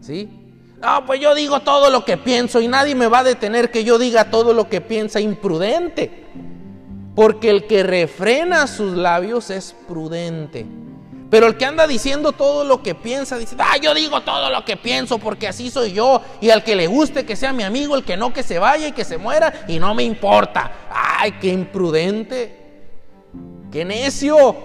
¿Sí? 0.00 0.28
No, 0.80 1.06
pues 1.06 1.20
yo 1.20 1.34
digo 1.34 1.60
todo 1.60 1.90
lo 1.90 2.04
que 2.04 2.18
pienso 2.18 2.60
y 2.60 2.68
nadie 2.68 2.94
me 2.94 3.06
va 3.06 3.20
a 3.20 3.24
detener 3.24 3.70
que 3.70 3.82
yo 3.82 3.98
diga 3.98 4.30
todo 4.30 4.52
lo 4.52 4.68
que 4.68 4.82
piensa 4.82 5.20
imprudente. 5.20 6.24
Porque 7.14 7.48
el 7.48 7.66
que 7.66 7.82
refrena 7.82 8.66
sus 8.66 8.94
labios 8.94 9.48
es 9.48 9.74
prudente. 9.88 10.66
Pero 11.28 11.48
el 11.48 11.56
que 11.56 11.64
anda 11.64 11.86
diciendo 11.86 12.32
todo 12.32 12.64
lo 12.64 12.82
que 12.82 12.94
piensa, 12.94 13.36
dice, 13.36 13.56
ah, 13.58 13.76
yo 13.82 13.94
digo 13.94 14.20
todo 14.22 14.48
lo 14.48 14.64
que 14.64 14.76
pienso 14.76 15.18
porque 15.18 15.48
así 15.48 15.70
soy 15.70 15.92
yo. 15.92 16.22
Y 16.40 16.50
al 16.50 16.62
que 16.62 16.76
le 16.76 16.86
guste 16.86 17.26
que 17.26 17.34
sea 17.34 17.52
mi 17.52 17.64
amigo, 17.64 17.96
el 17.96 18.04
que 18.04 18.16
no 18.16 18.32
que 18.32 18.44
se 18.44 18.58
vaya 18.58 18.88
y 18.88 18.92
que 18.92 19.04
se 19.04 19.18
muera 19.18 19.52
y 19.66 19.78
no 19.78 19.94
me 19.94 20.04
importa. 20.04 20.70
Ay, 20.90 21.32
qué 21.40 21.48
imprudente. 21.48 22.66
Qué 23.72 23.84
necio. 23.84 24.56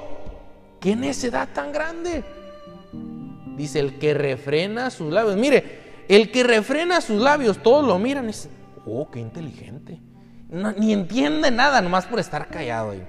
Qué 0.79 0.95
necedad 0.95 1.49
tan 1.51 1.71
grande. 1.71 2.23
Dice, 3.55 3.79
el 3.79 3.97
que 3.97 4.13
refrena 4.13 4.91
sus 4.91 5.11
labios. 5.11 5.37
Mire, 5.37 6.05
el 6.07 6.31
que 6.31 6.43
refrena 6.43 7.01
sus 7.01 7.21
labios, 7.21 7.63
todos 7.63 7.85
lo 7.85 7.97
miran 7.97 8.25
y 8.25 8.27
dicen, 8.27 8.51
oh, 8.85 9.09
qué 9.09 9.19
inteligente. 9.19 9.99
ni 10.77 10.93
entiende 10.93 11.49
nada 11.49 11.81
nomás 11.81 12.05
por 12.05 12.19
estar 12.19 12.47
callado 12.49 12.91
ahí. 12.91 13.03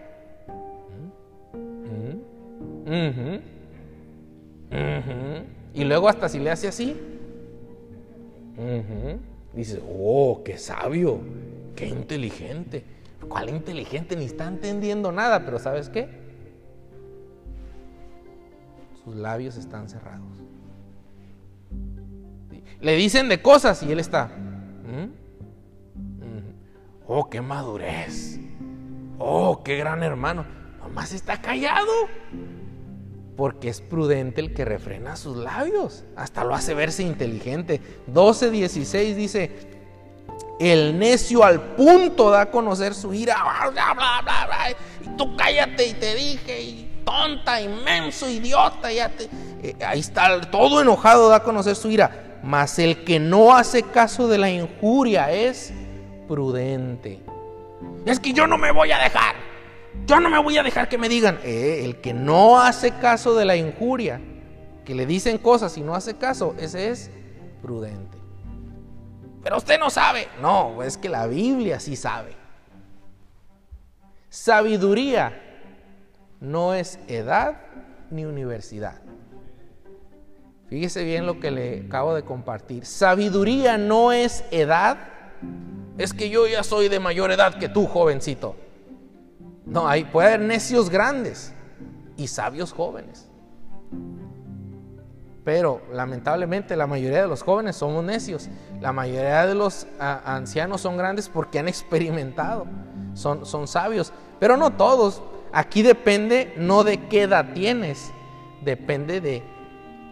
Y 5.75 5.85
luego 5.85 6.09
hasta 6.09 6.29
si 6.29 6.39
le 6.39 6.51
hace 6.51 6.69
así, 6.69 6.97
dice, 9.53 9.83
oh, 9.89 10.43
qué 10.45 10.59
sabio, 10.59 11.21
qué 11.75 11.87
inteligente. 11.87 12.85
¿Cuál 13.29 13.51
inteligente? 13.51 14.17
Ni 14.17 14.25
está 14.25 14.47
entendiendo 14.47 15.13
nada, 15.13 15.45
pero 15.45 15.59
¿sabes 15.59 15.89
qué? 15.89 16.09
Sus 19.05 19.17
labios 19.17 19.57
están 19.57 19.89
cerrados. 19.89 20.39
Le 22.81 22.97
dicen 22.97 23.29
de 23.29 23.41
cosas 23.41 23.83
y 23.83 23.93
él 23.93 24.01
está. 24.01 24.31
Oh, 27.07 27.29
qué 27.29 27.41
madurez. 27.41 28.41
Oh, 29.19 29.63
qué 29.63 29.77
gran 29.77 30.03
hermano. 30.03 30.45
Nomás 30.81 31.13
está 31.13 31.41
callado 31.41 31.91
porque 33.37 33.69
es 33.69 33.81
prudente 33.81 34.41
el 34.41 34.53
que 34.53 34.65
refrena 34.65 35.17
sus 35.17 35.37
labios, 35.37 36.05
hasta 36.17 36.45
lo 36.45 36.55
hace 36.55 36.75
verse 36.75 37.03
inteligente. 37.03 37.81
12.16 38.13 39.15
dice, 39.15 39.51
el 40.61 40.99
necio 40.99 41.45
al 41.45 41.61
punto 41.75 42.31
da 42.31 42.43
a 42.43 42.51
conocer 42.51 42.95
su 42.95 43.15
ira, 43.15 43.37
y 45.05 45.17
tú 45.17 45.37
cállate 45.37 45.87
y 45.87 45.95
te 45.95 46.15
dije, 46.15 46.63
y 46.63 47.03
tonta, 47.05 47.61
inmenso, 47.61 48.29
idiota, 48.29 48.93
ya 48.93 49.09
te... 49.09 49.29
Eh, 49.63 49.77
ahí 49.87 50.01
está, 50.01 50.41
todo 50.43 50.81
enojado 50.81 51.29
da 51.29 51.37
a 51.37 51.43
conocer 51.43 51.75
su 51.75 51.91
ira, 51.91 52.39
mas 52.43 52.79
el 52.79 53.05
que 53.05 53.19
no 53.19 53.55
hace 53.55 53.83
caso 53.83 54.29
de 54.29 54.39
la 54.39 54.51
injuria 54.51 55.33
es 55.33 55.73
prudente. 56.29 57.21
Es 58.05 58.21
que 58.21 58.33
yo 58.33 58.47
no 58.47 58.59
me 58.59 58.73
voy 58.73 58.93
a 58.93 58.99
dejar. 58.99 59.52
Yo 60.07 60.21
no 60.21 60.29
me 60.31 60.39
voy 60.39 60.59
a 60.59 60.63
dejar 60.63 60.89
que 60.89 60.99
me 60.99 61.09
digan, 61.09 61.39
eh, 61.45 61.83
el 61.85 62.01
que 62.01 62.13
no 62.13 62.61
hace 62.61 62.93
caso 62.93 63.35
de 63.35 63.45
la 63.45 63.57
injuria, 63.57 64.21
que 64.85 64.95
le 64.95 65.07
dicen 65.07 65.39
cosas 65.39 65.77
y 65.79 65.83
no 65.83 65.95
hace 65.95 66.15
caso, 66.15 66.55
ese 66.59 66.91
es 66.91 67.11
prudente. 67.63 68.19
Pero 69.43 69.57
usted 69.57 69.79
no 69.79 69.91
sabe. 69.91 70.29
No, 70.41 70.83
es 70.83 70.97
que 70.97 71.09
la 71.09 71.27
Biblia 71.27 71.81
sí 71.81 71.97
sabe. 71.97 72.35
Sabiduría 74.29 75.41
no 76.41 76.75
es 76.75 76.99
edad 77.07 77.61
ni 78.11 78.25
universidad. 78.25 79.01
Fíjese 80.69 81.05
bien 81.05 81.27
lo 81.27 81.39
que 81.39 81.51
le 81.51 81.85
acabo 81.87 82.15
de 82.15 82.23
compartir. 82.23 82.87
Sabiduría 82.87 83.77
no 83.77 84.13
es 84.13 84.45
edad. 84.51 84.97
Es 85.99 86.15
que 86.15 86.31
yo 86.31 86.47
ya 86.47 86.63
soy 86.63 86.89
de 86.89 86.99
mayor 86.99 87.31
edad 87.31 87.59
que 87.59 87.69
tú, 87.69 87.87
jovencito. 87.87 88.57
No, 89.65 89.87
hay, 89.87 90.05
puede 90.05 90.29
haber 90.29 90.41
necios 90.41 90.91
grandes 90.91 91.53
y 92.17 92.27
sabios 92.27 92.73
jóvenes. 92.73 93.29
Pero 95.45 95.83
lamentablemente 95.93 96.77
la 96.77 96.87
mayoría 96.87 97.23
de 97.23 97.29
los 97.29 97.43
jóvenes 97.43 97.77
somos 97.77 98.05
necios. 98.05 98.49
La 98.81 98.93
mayoría 98.93 99.47
de 99.47 99.55
los 99.55 99.87
ancianos 99.99 100.81
son 100.81 100.97
grandes 100.97 101.29
porque 101.29 101.59
han 101.59 101.69
experimentado, 101.69 102.67
son, 103.15 103.45
son 103.45 103.67
sabios. 103.67 104.13
Pero 104.39 104.57
no 104.57 104.71
todos. 104.73 105.23
Aquí 105.53 105.83
depende 105.83 106.55
no 106.57 106.83
de 106.85 107.09
qué 107.09 107.23
edad 107.23 107.53
tienes, 107.55 108.11
depende 108.65 109.21
de 109.21 109.43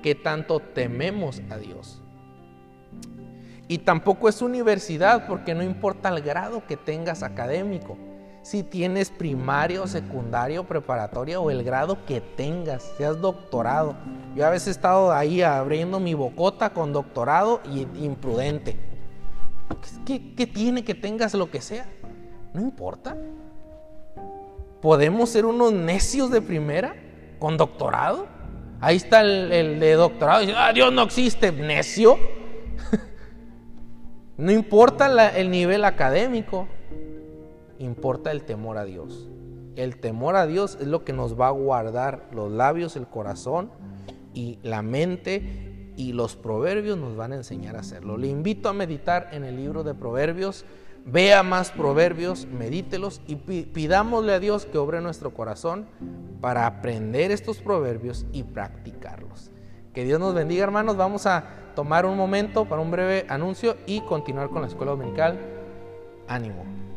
qué 0.03 0.15
tanto 0.15 0.61
tememos 0.61 1.41
a 1.51 1.57
Dios. 1.57 2.03
Y 3.69 3.79
tampoco 3.79 4.29
es 4.29 4.43
universidad 4.43 5.27
porque 5.29 5.55
no 5.55 5.63
importa 5.63 6.09
el 6.09 6.23
grado 6.23 6.67
que 6.67 6.77
tengas 6.77 7.23
académico 7.23 7.97
si 8.43 8.63
tienes 8.63 9.11
primario, 9.11 9.87
secundario, 9.87 10.65
preparatoria 10.65 11.41
o 11.41 11.51
el 11.51 11.63
grado 11.63 12.05
que 12.07 12.21
tengas, 12.21 12.83
seas 12.97 13.21
doctorado. 13.21 13.97
Yo 14.35 14.47
a 14.47 14.51
veces 14.51 14.69
he 14.69 14.71
estado 14.71 15.13
ahí 15.13 15.43
abriendo 15.43 16.01
mi 16.01 16.15
bocota 16.15 16.71
con 16.71 16.93
doctorado 16.93 17.61
y 17.71 17.87
imprudente. 18.05 18.79
¿Qué, 20.07 20.47
tiene 20.47 20.85
que 20.85 20.95
tengas 20.95 21.35
lo 21.35 21.51
que 21.51 21.61
sea? 21.61 21.87
No 22.55 22.61
importa. 22.61 23.17
¿Podemos 24.81 25.29
ser 25.29 25.45
unos 25.45 25.73
necios 25.73 26.31
de 26.31 26.41
primera 26.41 26.97
con 27.39 27.57
doctorado? 27.57 28.27
Ahí 28.81 28.97
está 28.97 29.21
el, 29.21 29.79
de 29.79 29.93
doctorado. 29.93 30.41
Dice, 30.41 30.55
ah, 30.57 30.73
Dios 30.73 30.91
no 30.93 31.03
existe, 31.03 31.53
necio. 31.53 32.19
no 34.39 34.51
importa 34.51 35.29
el 35.37 35.51
nivel 35.51 35.85
académico 35.85 36.67
importa 37.81 38.31
el 38.31 38.43
temor 38.43 38.79
a 38.79 38.85
Dios. 38.85 39.29
El 39.75 39.97
temor 39.97 40.37
a 40.37 40.47
Dios 40.47 40.79
es 40.81 40.87
lo 40.87 41.05
que 41.05 41.13
nos 41.13 41.39
va 41.41 41.49
a 41.49 41.53
guardar 41.53 42.29
los 42.33 42.53
labios, 42.53 42.97
el 42.97 43.07
corazón 43.07 43.71
y 44.35 44.59
la 44.63 44.83
mente 44.83 45.93
y 45.97 46.13
los 46.13 46.37
proverbios 46.37 46.99
nos 46.99 47.17
van 47.17 47.33
a 47.33 47.37
enseñar 47.37 47.77
a 47.77 47.81
hacerlo. 47.81 48.17
Le 48.17 48.29
invito 48.29 48.69
a 48.69 48.73
meditar 48.73 49.29
en 49.33 49.45
el 49.45 49.57
libro 49.57 49.83
de 49.83 49.95
proverbios, 49.95 50.65
vea 51.05 51.43
más 51.43 51.71
proverbios, 51.71 52.47
medítelos 52.47 53.23
y 53.27 53.37
pidámosle 53.37 54.35
a 54.35 54.41
Dios 54.41 54.67
que 54.67 54.79
obre 54.79 55.01
nuestro 55.01 55.33
corazón 55.33 55.87
para 56.41 56.67
aprender 56.67 57.31
estos 57.31 57.59
proverbios 57.59 58.27
y 58.33 58.43
practicarlos. 58.43 59.51
Que 59.95 60.05
Dios 60.05 60.21
nos 60.21 60.35
bendiga 60.35 60.65
hermanos, 60.65 60.97
vamos 60.97 61.27
a 61.27 61.45
tomar 61.75 62.07
un 62.07 62.17
momento 62.17 62.67
para 62.67 62.83
un 62.83 62.91
breve 62.91 63.27
anuncio 63.29 63.77
y 63.87 64.01
continuar 64.03 64.51
con 64.51 64.63
la 64.63 64.69
escuela 64.69 64.93
dominical. 64.93 65.39
Ánimo. 66.29 66.90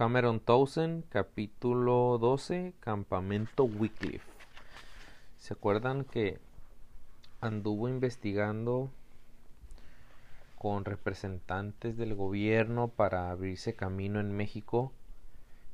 Cameron 0.00 0.40
Townsend, 0.40 1.04
capítulo 1.10 2.16
12, 2.18 2.72
Campamento 2.80 3.64
Wycliffe. 3.64 4.24
¿Se 5.36 5.52
acuerdan 5.52 6.06
que 6.06 6.38
anduvo 7.42 7.86
investigando 7.86 8.88
con 10.56 10.86
representantes 10.86 11.98
del 11.98 12.14
gobierno 12.14 12.88
para 12.88 13.30
abrirse 13.30 13.76
camino 13.76 14.20
en 14.20 14.34
México 14.34 14.90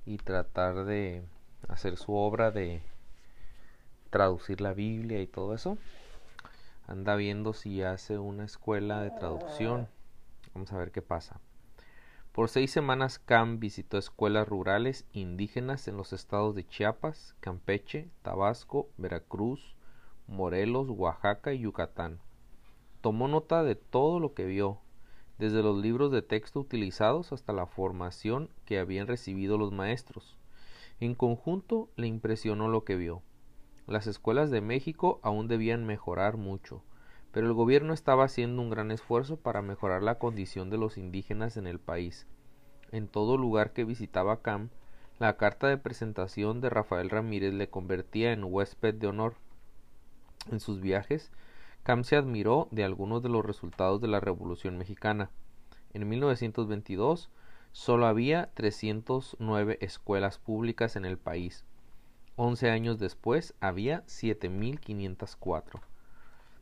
y 0.04 0.16
tratar 0.16 0.86
de 0.86 1.22
hacer 1.68 1.96
su 1.96 2.12
obra 2.16 2.50
de 2.50 2.82
traducir 4.10 4.60
la 4.60 4.72
Biblia 4.72 5.22
y 5.22 5.28
todo 5.28 5.54
eso? 5.54 5.78
Anda 6.88 7.14
viendo 7.14 7.52
si 7.52 7.80
hace 7.84 8.18
una 8.18 8.44
escuela 8.44 9.02
de 9.02 9.12
traducción. 9.12 9.86
Vamos 10.52 10.72
a 10.72 10.78
ver 10.78 10.90
qué 10.90 11.00
pasa. 11.00 11.38
Por 12.36 12.50
seis 12.50 12.70
semanas 12.70 13.18
Cam 13.18 13.60
visitó 13.60 13.96
escuelas 13.96 14.46
rurales 14.46 15.06
indígenas 15.14 15.88
en 15.88 15.96
los 15.96 16.12
estados 16.12 16.54
de 16.54 16.66
Chiapas, 16.68 17.34
Campeche, 17.40 18.10
Tabasco, 18.20 18.90
Veracruz, 18.98 19.74
Morelos, 20.26 20.90
Oaxaca 20.90 21.54
y 21.54 21.60
Yucatán. 21.60 22.20
Tomó 23.00 23.26
nota 23.26 23.64
de 23.64 23.74
todo 23.74 24.20
lo 24.20 24.34
que 24.34 24.44
vio, 24.44 24.82
desde 25.38 25.62
los 25.62 25.78
libros 25.78 26.12
de 26.12 26.20
texto 26.20 26.60
utilizados 26.60 27.32
hasta 27.32 27.54
la 27.54 27.64
formación 27.64 28.50
que 28.66 28.78
habían 28.78 29.06
recibido 29.06 29.56
los 29.56 29.72
maestros. 29.72 30.36
En 31.00 31.14
conjunto 31.14 31.88
le 31.96 32.06
impresionó 32.06 32.68
lo 32.68 32.84
que 32.84 32.96
vio. 32.96 33.22
Las 33.86 34.06
escuelas 34.06 34.50
de 34.50 34.60
México 34.60 35.20
aún 35.22 35.48
debían 35.48 35.86
mejorar 35.86 36.36
mucho, 36.36 36.82
pero 37.36 37.48
el 37.48 37.52
gobierno 37.52 37.92
estaba 37.92 38.24
haciendo 38.24 38.62
un 38.62 38.70
gran 38.70 38.90
esfuerzo 38.90 39.36
para 39.36 39.60
mejorar 39.60 40.02
la 40.02 40.18
condición 40.18 40.70
de 40.70 40.78
los 40.78 40.96
indígenas 40.96 41.58
en 41.58 41.66
el 41.66 41.78
país. 41.78 42.26
En 42.92 43.08
todo 43.08 43.36
lugar 43.36 43.74
que 43.74 43.84
visitaba 43.84 44.40
Cam, 44.40 44.70
la 45.18 45.36
carta 45.36 45.66
de 45.66 45.76
presentación 45.76 46.62
de 46.62 46.70
Rafael 46.70 47.10
Ramírez 47.10 47.52
le 47.52 47.68
convertía 47.68 48.32
en 48.32 48.42
huésped 48.42 48.94
de 48.94 49.08
honor. 49.08 49.34
En 50.50 50.60
sus 50.60 50.80
viajes, 50.80 51.30
Cam 51.82 52.04
se 52.04 52.16
admiró 52.16 52.68
de 52.70 52.84
algunos 52.84 53.22
de 53.22 53.28
los 53.28 53.44
resultados 53.44 54.00
de 54.00 54.08
la 54.08 54.20
Revolución 54.20 54.78
Mexicana. 54.78 55.28
En 55.92 56.08
1922 56.08 57.28
solo 57.72 58.06
había 58.06 58.48
309 58.54 59.76
escuelas 59.82 60.38
públicas 60.38 60.96
en 60.96 61.04
el 61.04 61.18
país. 61.18 61.66
Once 62.36 62.70
años 62.70 62.98
después 62.98 63.52
había 63.60 64.06
7.504. 64.06 65.82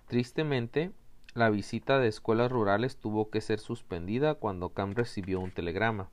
Tristemente, 0.07 0.93
la 1.35 1.51
visita 1.51 1.99
de 1.99 2.09
escuelas 2.09 2.51
rurales 2.51 2.97
tuvo 2.97 3.31
que 3.31 3.41
ser 3.41 3.59
suspendida 3.59 4.35
cuando 4.35 4.71
Cam 4.71 4.95
recibió 4.95 5.41
un 5.41 5.51
telegrama 5.51 6.09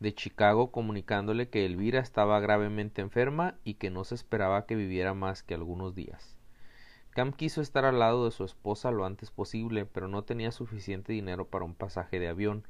de 0.00 0.14
Chicago 0.14 0.70
comunicándole 0.70 1.48
que 1.48 1.64
Elvira 1.64 2.00
estaba 2.00 2.38
gravemente 2.40 3.00
enferma 3.00 3.54
y 3.64 3.74
que 3.74 3.90
no 3.90 4.04
se 4.04 4.14
esperaba 4.14 4.66
que 4.66 4.76
viviera 4.76 5.14
más 5.14 5.42
que 5.42 5.54
algunos 5.54 5.94
días. 5.94 6.36
Cam 7.10 7.32
quiso 7.32 7.62
estar 7.62 7.86
al 7.86 7.98
lado 7.98 8.26
de 8.26 8.30
su 8.30 8.44
esposa 8.44 8.90
lo 8.90 9.06
antes 9.06 9.30
posible, 9.30 9.86
pero 9.86 10.06
no 10.06 10.22
tenía 10.22 10.52
suficiente 10.52 11.12
dinero 11.12 11.46
para 11.46 11.64
un 11.64 11.74
pasaje 11.74 12.18
de 12.18 12.28
avión, 12.28 12.64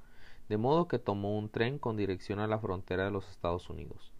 de 0.49 0.57
modo 0.57 0.87
que 0.87 1.01
tomó 1.01 1.37
un 1.37 1.49
tren 1.49 1.79
con 1.81 1.97
dirección 1.97 2.39
a 2.39 2.47
la 2.47 2.61
frontera 2.61 3.05
de 3.05 3.11
los 3.11 3.29
Estados 3.29 3.69
Unidos. 3.69 4.13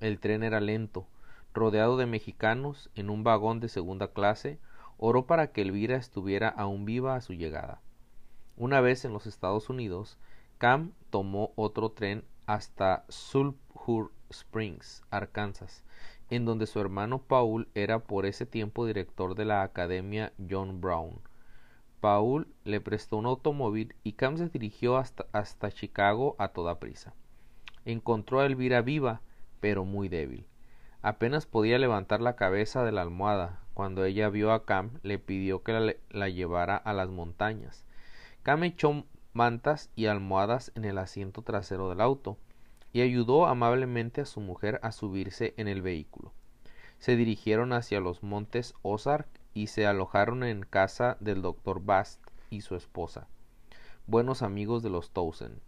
El 0.00 0.20
tren 0.20 0.42
era 0.42 0.60
lento, 0.60 1.06
rodeado 1.54 1.96
de 1.96 2.04
mexicanos, 2.04 2.90
en 2.94 3.08
un 3.08 3.24
vagón 3.24 3.60
de 3.60 3.68
segunda 3.68 4.08
clase, 4.08 4.58
oró 5.04 5.26
para 5.26 5.48
que 5.50 5.62
Elvira 5.62 5.96
estuviera 5.96 6.48
aún 6.48 6.84
viva 6.84 7.16
a 7.16 7.20
su 7.20 7.32
llegada. 7.32 7.80
Una 8.56 8.80
vez 8.80 9.04
en 9.04 9.12
los 9.12 9.26
Estados 9.26 9.68
Unidos, 9.68 10.16
Cam 10.58 10.92
tomó 11.10 11.52
otro 11.56 11.90
tren 11.90 12.22
hasta 12.46 13.04
Sulphur 13.08 14.12
Springs, 14.30 15.02
Arkansas, 15.10 15.82
en 16.30 16.44
donde 16.44 16.68
su 16.68 16.78
hermano 16.78 17.18
Paul 17.18 17.66
era 17.74 17.98
por 17.98 18.26
ese 18.26 18.46
tiempo 18.46 18.86
director 18.86 19.34
de 19.34 19.44
la 19.44 19.62
Academia 19.62 20.32
John 20.48 20.80
Brown. 20.80 21.18
Paul 22.00 22.46
le 22.62 22.80
prestó 22.80 23.16
un 23.16 23.26
automóvil 23.26 23.96
y 24.04 24.12
Cam 24.12 24.36
se 24.36 24.50
dirigió 24.50 24.98
hasta, 24.98 25.26
hasta 25.32 25.72
Chicago 25.72 26.36
a 26.38 26.48
toda 26.48 26.78
prisa. 26.78 27.12
Encontró 27.84 28.38
a 28.38 28.46
Elvira 28.46 28.82
viva, 28.82 29.20
pero 29.58 29.84
muy 29.84 30.08
débil. 30.08 30.46
Apenas 31.02 31.46
podía 31.46 31.80
levantar 31.80 32.20
la 32.20 32.36
cabeza 32.36 32.84
de 32.84 32.92
la 32.92 33.02
almohada, 33.02 33.61
cuando 33.74 34.04
ella 34.04 34.28
vio 34.28 34.52
a 34.52 34.64
Cam, 34.64 34.98
le 35.02 35.18
pidió 35.18 35.62
que 35.62 35.96
la, 36.10 36.28
llevara 36.28 36.76
a 36.76 36.92
las 36.92 37.08
montañas. 37.08 37.84
Cam 38.42 38.64
echó 38.64 39.04
mantas 39.32 39.90
y 39.96 40.06
almohadas 40.06 40.72
en 40.74 40.84
el 40.84 40.98
asiento 40.98 41.42
trasero 41.42 41.88
del 41.88 42.00
auto 42.00 42.36
y 42.92 43.00
ayudó 43.00 43.46
amablemente 43.46 44.20
a 44.20 44.26
su 44.26 44.40
mujer 44.40 44.78
a 44.82 44.92
subirse 44.92 45.54
en 45.56 45.68
el 45.68 45.82
vehículo. 45.82 46.32
Se 46.98 47.16
dirigieron 47.16 47.72
hacia 47.72 48.00
los 48.00 48.22
montes 48.22 48.74
Ozark 48.82 49.28
y 49.54 49.68
se 49.68 49.86
alojaron 49.86 50.44
en 50.44 50.62
casa 50.62 51.16
del 51.20 51.42
doctor 51.42 51.82
Bast 51.84 52.20
y 52.50 52.60
su 52.60 52.76
esposa, 52.76 53.26
buenos 54.06 54.42
amigos 54.42 54.82
de 54.82 54.90
los 54.90 55.10
Towson. 55.10 55.60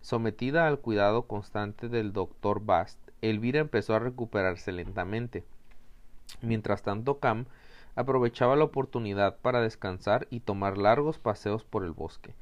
Sometida 0.00 0.66
al 0.66 0.80
cuidado 0.80 1.26
constante 1.26 1.88
del 1.88 2.12
doctor 2.12 2.64
Bast, 2.64 2.98
Elvira 3.20 3.60
empezó 3.60 3.94
a 3.94 3.98
recuperarse 3.98 4.72
lentamente. 4.72 5.44
Mientras 6.42 6.82
tanto, 6.82 7.18
Cam 7.18 7.46
aprovechaba 7.94 8.56
la 8.56 8.64
oportunidad 8.64 9.38
para 9.38 9.60
descansar 9.60 10.26
y 10.30 10.40
tomar 10.40 10.78
largos 10.78 11.18
paseos 11.18 11.64
por 11.64 11.84
el 11.84 11.92
bosque. 11.92 12.34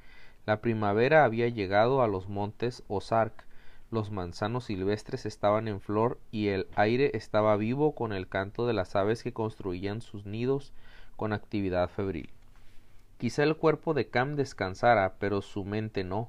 La 0.44 0.60
primavera 0.60 1.24
había 1.24 1.48
llegado 1.48 2.02
a 2.02 2.08
los 2.08 2.28
montes 2.28 2.82
Ozark, 2.88 3.46
los 3.90 4.10
manzanos 4.10 4.64
silvestres 4.64 5.26
estaban 5.26 5.68
en 5.68 5.80
flor 5.80 6.18
y 6.32 6.48
el 6.48 6.66
aire 6.74 7.12
estaba 7.14 7.56
vivo 7.56 7.94
con 7.94 8.12
el 8.12 8.28
canto 8.28 8.66
de 8.66 8.72
las 8.72 8.96
aves 8.96 9.22
que 9.22 9.32
construían 9.32 10.02
sus 10.02 10.26
nidos 10.26 10.72
con 11.16 11.32
actividad 11.32 11.88
febril. 11.88 12.30
Quizá 13.18 13.44
el 13.44 13.56
cuerpo 13.56 13.94
de 13.94 14.08
Cam 14.08 14.34
descansara, 14.34 15.14
pero 15.18 15.40
su 15.40 15.64
mente 15.64 16.04
no. 16.04 16.28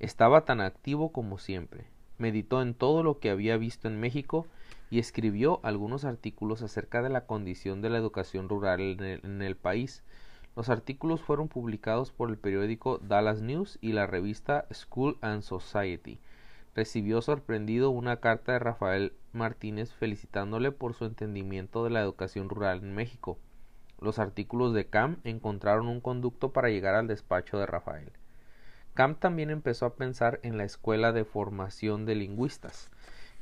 Estaba 0.00 0.44
tan 0.44 0.60
activo 0.60 1.12
como 1.12 1.38
siempre. 1.38 1.86
Meditó 2.18 2.60
en 2.60 2.74
todo 2.74 3.02
lo 3.02 3.20
que 3.20 3.30
había 3.30 3.56
visto 3.56 3.88
en 3.88 3.98
México 4.00 4.46
y 4.90 4.98
escribió 4.98 5.60
algunos 5.62 6.04
artículos 6.04 6.62
acerca 6.62 7.02
de 7.02 7.08
la 7.08 7.26
condición 7.26 7.82
de 7.82 7.90
la 7.90 7.98
educación 7.98 8.48
rural 8.48 8.80
en 8.80 9.42
el, 9.42 9.56
país. 9.56 10.02
Los 10.54 10.68
artículos 10.68 11.20
fueron 11.20 11.48
publicados 11.48 12.12
por 12.12 12.30
el 12.30 12.38
periódico 12.38 12.98
Dallas 12.98 13.42
News 13.42 13.78
y 13.80 13.92
la 13.92 14.06
revista 14.06 14.66
School 14.72 15.18
and 15.20 15.42
Society. 15.42 16.18
Recibió 16.74 17.20
sorprendido 17.22 17.90
una 17.90 18.18
carta 18.18 18.52
de 18.52 18.58
Rafael 18.58 19.12
Martínez 19.32 19.92
felicitándole 19.92 20.72
por 20.72 20.94
su 20.94 21.04
entendimiento 21.04 21.84
de 21.84 21.90
la 21.90 22.00
educación 22.00 22.48
rural 22.48 22.78
en 22.82 22.94
México. 22.94 23.38
Los 24.00 24.18
artículos 24.18 24.74
de 24.74 24.86
Cam 24.86 25.16
encontraron 25.24 25.88
un 25.88 26.00
conducto 26.00 26.52
para 26.52 26.68
llegar 26.68 26.94
al 26.94 27.08
despacho 27.08 27.58
de 27.58 27.66
Rafael. 27.66 28.12
Cam 28.94 29.14
también 29.14 29.50
empezó 29.50 29.86
a 29.86 29.94
pensar 29.94 30.40
en 30.42 30.56
la 30.56 30.64
escuela 30.64 31.12
de 31.12 31.24
formación 31.24 32.06
de 32.06 32.14
lingüistas. 32.14 32.90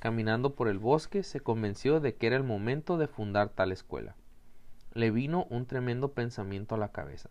Caminando 0.04 0.54
por 0.54 0.68
el 0.68 0.78
bosque, 0.78 1.22
se 1.22 1.40
convenció 1.40 1.98
de 1.98 2.14
que 2.14 2.26
era 2.26 2.36
el 2.36 2.44
momento 2.44 2.98
de 2.98 3.08
fundar 3.08 3.48
tal 3.48 3.72
escuela. 3.72 4.16
Le 4.92 5.10
vino 5.10 5.46
un 5.48 5.64
tremendo 5.64 6.12
pensamiento 6.12 6.74
a 6.74 6.78
la 6.78 6.92
cabeza. 6.92 7.30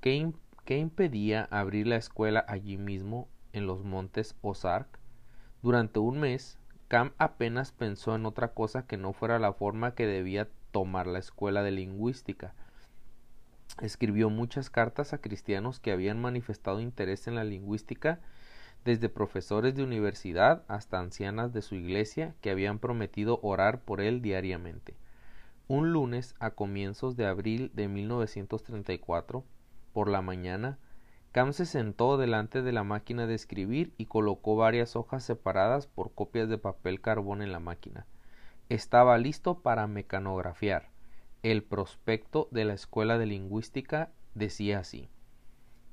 ¿Qué, 0.00 0.32
impedía 0.68 1.46
abrir 1.50 1.86
la 1.86 1.96
escuela 1.96 2.46
allí 2.48 2.78
mismo, 2.78 3.28
en 3.52 3.66
los 3.66 3.84
montes 3.84 4.36
Ozark? 4.40 4.98
Durante 5.60 5.98
un 5.98 6.18
mes, 6.18 6.58
Cam 6.88 7.12
apenas 7.18 7.72
pensó 7.72 8.14
en 8.14 8.24
otra 8.24 8.54
cosa 8.54 8.86
que 8.86 8.96
no 8.96 9.12
fuera 9.12 9.38
la 9.38 9.52
forma 9.52 9.94
que 9.94 10.06
debía 10.06 10.48
tomar 10.70 11.06
la 11.06 11.18
escuela 11.18 11.62
de 11.62 11.72
lingüística. 11.72 12.54
Escribió 13.82 14.30
muchas 14.30 14.70
cartas 14.70 15.12
a 15.12 15.18
cristianos 15.18 15.78
que 15.78 15.92
habían 15.92 16.22
manifestado 16.22 16.80
interés 16.80 17.26
en 17.26 17.34
la 17.34 17.44
lingüística 17.44 18.18
desde 18.84 19.08
profesores 19.08 19.74
de 19.74 19.82
universidad 19.82 20.64
hasta 20.68 20.98
ancianas 20.98 21.52
de 21.52 21.62
su 21.62 21.74
iglesia 21.74 22.34
que 22.40 22.50
habían 22.50 22.78
prometido 22.78 23.38
orar 23.42 23.80
por 23.80 24.00
él 24.00 24.22
diariamente. 24.22 24.94
Un 25.68 25.92
lunes 25.92 26.34
a 26.40 26.50
comienzos 26.50 27.16
de 27.16 27.26
abril 27.26 27.70
de 27.74 27.88
1934, 27.88 29.44
por 29.92 30.08
la 30.08 30.22
mañana, 30.22 30.78
Cam 31.30 31.52
se 31.52 31.64
sentó 31.64 32.18
delante 32.18 32.60
de 32.60 32.72
la 32.72 32.84
máquina 32.84 33.26
de 33.26 33.34
escribir 33.34 33.94
y 33.96 34.06
colocó 34.06 34.56
varias 34.56 34.96
hojas 34.96 35.24
separadas 35.24 35.86
por 35.86 36.12
copias 36.12 36.48
de 36.48 36.58
papel 36.58 37.00
carbón 37.00 37.40
en 37.40 37.52
la 37.52 37.60
máquina. 37.60 38.06
Estaba 38.68 39.16
listo 39.16 39.60
para 39.60 39.86
mecanografiar. 39.86 40.90
El 41.42 41.62
prospecto 41.62 42.48
de 42.50 42.64
la 42.64 42.74
Escuela 42.74 43.16
de 43.16 43.26
Lingüística 43.26 44.10
decía 44.34 44.80
así 44.80 45.08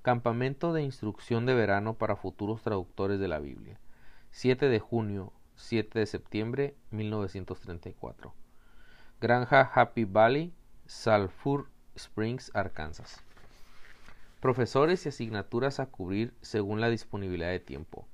Campamento 0.01 0.71
de 0.71 0.81
instrucción 0.81 1.45
de 1.45 1.53
verano 1.53 1.95
para 1.95 2.15
futuros 2.15 2.61
traductores 2.61 3.19
de 3.19 3.27
la 3.27 3.39
Biblia. 3.39 3.81
7 4.31 4.69
de 4.69 4.79
junio, 4.79 5.33
7 5.55 5.99
de 5.99 6.05
septiembre 6.05 6.75
1934. 6.91 8.33
Granja 9.19 9.69
Happy 9.75 10.05
Valley, 10.05 10.53
Sulphur 10.85 11.67
Springs, 11.97 12.49
Arkansas. 12.53 13.21
Profesores 14.39 15.05
y 15.05 15.09
asignaturas 15.09 15.81
a 15.81 15.87
cubrir 15.87 16.33
según 16.39 16.79
la 16.79 16.89
disponibilidad 16.89 17.49
de 17.49 17.59
tiempo. 17.59 18.07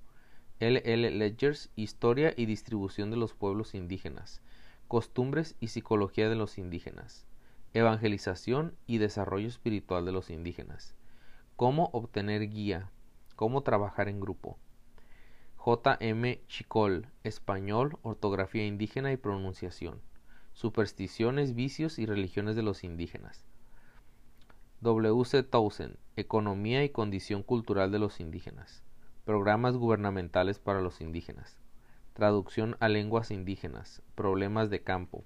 L. 0.59 0.81
L. 0.85 1.11
Ledgers, 1.11 1.69
Historia 1.75 2.33
y 2.35 2.47
distribución 2.47 3.11
de 3.11 3.17
los 3.17 3.35
pueblos 3.35 3.75
indígenas, 3.75 4.41
Costumbres 4.87 5.55
y 5.59 5.67
psicología 5.67 6.29
de 6.29 6.35
los 6.35 6.57
indígenas, 6.57 7.27
Evangelización 7.75 8.73
y 8.87 8.97
desarrollo 8.97 9.47
espiritual 9.47 10.03
de 10.05 10.13
los 10.13 10.31
indígenas, 10.31 10.94
Cómo 11.57 11.89
obtener 11.93 12.49
guía, 12.49 12.89
Cómo 13.37 13.61
trabajar 13.61 14.09
en 14.09 14.19
grupo. 14.19 14.57
J. 15.55 15.95
M. 16.01 16.41
Chicol, 16.49 17.07
Español, 17.23 17.97
Ortografía 18.01 18.65
indígena 18.65 19.13
y 19.13 19.17
pronunciación. 19.17 20.01
Supersticiones, 20.51 21.55
vicios 21.55 21.97
y 21.97 22.05
religiones 22.05 22.57
de 22.57 22.61
los 22.61 22.83
indígenas. 22.83 23.45
W. 24.81 25.23
C. 25.23 25.43
Towson, 25.43 25.95
Economía 26.17 26.83
y 26.83 26.89
condición 26.89 27.41
cultural 27.41 27.89
de 27.89 27.99
los 27.99 28.19
indígenas. 28.19 28.83
Programas 29.23 29.77
gubernamentales 29.77 30.59
para 30.59 30.81
los 30.81 30.99
indígenas. 30.99 31.55
Traducción 32.15 32.75
a 32.81 32.89
lenguas 32.89 33.31
indígenas. 33.31 34.01
Problemas 34.15 34.69
de 34.69 34.81
campo. 34.81 35.23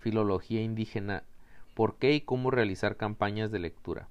Filología 0.00 0.62
indígena. 0.62 1.22
¿Por 1.74 1.94
qué 1.94 2.14
y 2.14 2.22
cómo 2.22 2.50
realizar 2.50 2.96
campañas 2.96 3.52
de 3.52 3.60
lectura? 3.60 4.08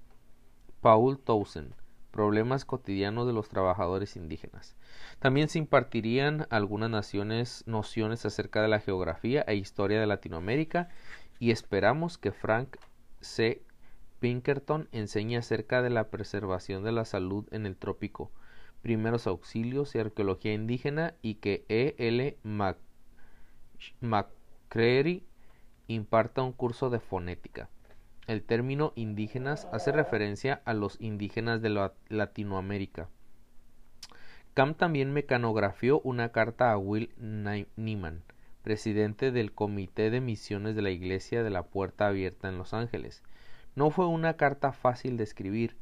Paul 0.82 1.20
Towson. 1.20 1.76
Problemas 2.12 2.64
cotidianos 2.64 3.28
de 3.28 3.34
los 3.34 3.50
trabajadores 3.50 4.16
indígenas. 4.16 4.78
También 5.20 5.50
se 5.50 5.60
impartirían 5.60 6.48
algunas 6.50 6.90
naciones 6.90 7.64
nociones 7.68 8.26
acerca 8.26 8.62
de 8.62 8.70
la 8.70 8.80
geografía 8.80 9.42
e 9.42 9.56
historia 9.56 10.00
de 10.00 10.08
Latinoamérica 10.08 10.88
y 11.38 11.52
esperamos 11.52 12.18
que 12.18 12.32
Frank 12.32 12.78
C. 13.20 13.62
Pinkerton 14.20 14.88
enseñe 14.92 15.38
acerca 15.38 15.82
de 15.82 15.90
la 15.90 16.10
preservación 16.10 16.84
de 16.84 16.94
la 16.94 17.06
salud 17.06 17.46
en 17.52 17.66
el 17.66 17.76
trópico, 17.76 18.32
primeros 18.82 19.28
auxilios 19.28 19.96
y 19.96 20.00
arqueología 20.00 20.54
indígena 20.54 21.14
y 21.22 21.36
que 21.36 21.66
E. 21.68 21.96
L. 21.98 22.38
McCreary 24.02 25.26
imparta 25.88 26.42
un 26.42 26.54
curso 26.54 26.90
de 26.90 27.00
fonética. 27.00 27.70
El 28.30 28.44
término 28.44 28.94
indígenas 28.94 29.68
hace 29.72 29.92
referencia 29.92 30.62
a 30.64 30.76
los 30.76 31.02
indígenas 31.02 31.64
de 31.64 31.90
Latinoamérica. 32.10 33.10
Cam 34.54 34.76
también 34.76 35.12
mecanografió 35.12 36.00
una 36.02 36.32
carta 36.32 36.72
a 36.72 36.78
Will 36.78 37.10
Nieman, 37.76 38.22
presidente 38.62 39.32
del 39.32 39.52
Comité 39.52 40.12
de 40.12 40.22
Misiones 40.22 40.76
de 40.76 40.84
la 40.84 40.92
Iglesia 40.92 41.42
de 41.42 41.50
la 41.50 41.64
Puerta 41.64 42.06
Abierta 42.06 42.50
en 42.50 42.60
Los 42.60 42.76
Ángeles. 42.76 43.24
No 43.74 43.90
fue 43.90 44.06
una 44.06 44.36
carta 44.36 44.74
fácil 44.74 45.18
de 45.18 45.24
escribir, 45.24 45.76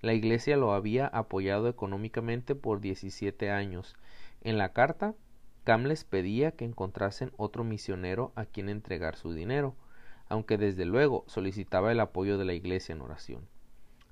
la 0.00 0.12
Iglesia 0.12 0.56
lo 0.56 0.72
había 0.72 1.06
apoyado 1.06 1.68
económicamente 1.68 2.56
por 2.56 2.80
17 2.80 3.52
años. 3.52 3.94
En 4.40 4.58
la 4.58 4.72
carta, 4.72 5.14
Cam 5.62 5.84
les 5.84 6.02
pedía 6.02 6.50
que 6.50 6.64
encontrasen 6.64 7.30
otro 7.36 7.62
misionero 7.62 8.32
a 8.34 8.44
quien 8.44 8.68
entregar 8.70 9.14
su 9.14 9.32
dinero, 9.32 9.76
aunque 10.32 10.56
desde 10.56 10.86
luego 10.86 11.24
solicitaba 11.26 11.92
el 11.92 12.00
apoyo 12.00 12.38
de 12.38 12.46
la 12.46 12.54
Iglesia 12.54 12.94
en 12.94 13.02
oración. 13.02 13.42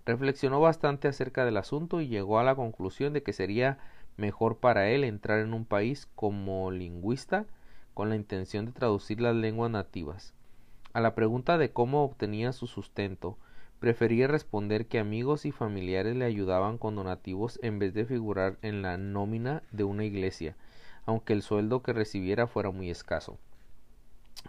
Reflexionó 0.04 0.60
bastante 0.60 1.08
acerca 1.08 1.46
del 1.46 1.56
asunto 1.56 2.02
y 2.02 2.08
llegó 2.08 2.38
a 2.38 2.44
la 2.44 2.54
conclusión 2.54 3.14
de 3.14 3.22
que 3.22 3.32
sería 3.32 3.78
mejor 4.18 4.58
para 4.58 4.90
él 4.90 5.04
entrar 5.04 5.40
en 5.40 5.54
un 5.54 5.64
país 5.64 6.08
como 6.14 6.70
lingüista 6.70 7.46
con 7.94 8.10
la 8.10 8.16
intención 8.16 8.66
de 8.66 8.72
traducir 8.72 9.22
las 9.22 9.34
lenguas 9.34 9.70
nativas. 9.70 10.34
A 10.92 11.00
la 11.00 11.14
pregunta 11.14 11.56
de 11.56 11.72
cómo 11.72 12.04
obtenía 12.04 12.52
su 12.52 12.66
sustento, 12.66 13.38
Prefería 13.78 14.26
responder 14.26 14.88
que 14.88 14.98
amigos 14.98 15.46
y 15.46 15.52
familiares 15.52 16.14
le 16.14 16.26
ayudaban 16.26 16.76
con 16.76 16.96
donativos 16.96 17.58
en 17.62 17.78
vez 17.78 17.94
de 17.94 18.04
figurar 18.04 18.58
en 18.60 18.82
la 18.82 18.98
nómina 18.98 19.62
de 19.72 19.84
una 19.84 20.04
iglesia, 20.04 20.54
aunque 21.06 21.32
el 21.32 21.40
sueldo 21.40 21.82
que 21.82 21.94
recibiera 21.94 22.46
fuera 22.46 22.70
muy 22.72 22.90
escaso. 22.90 23.38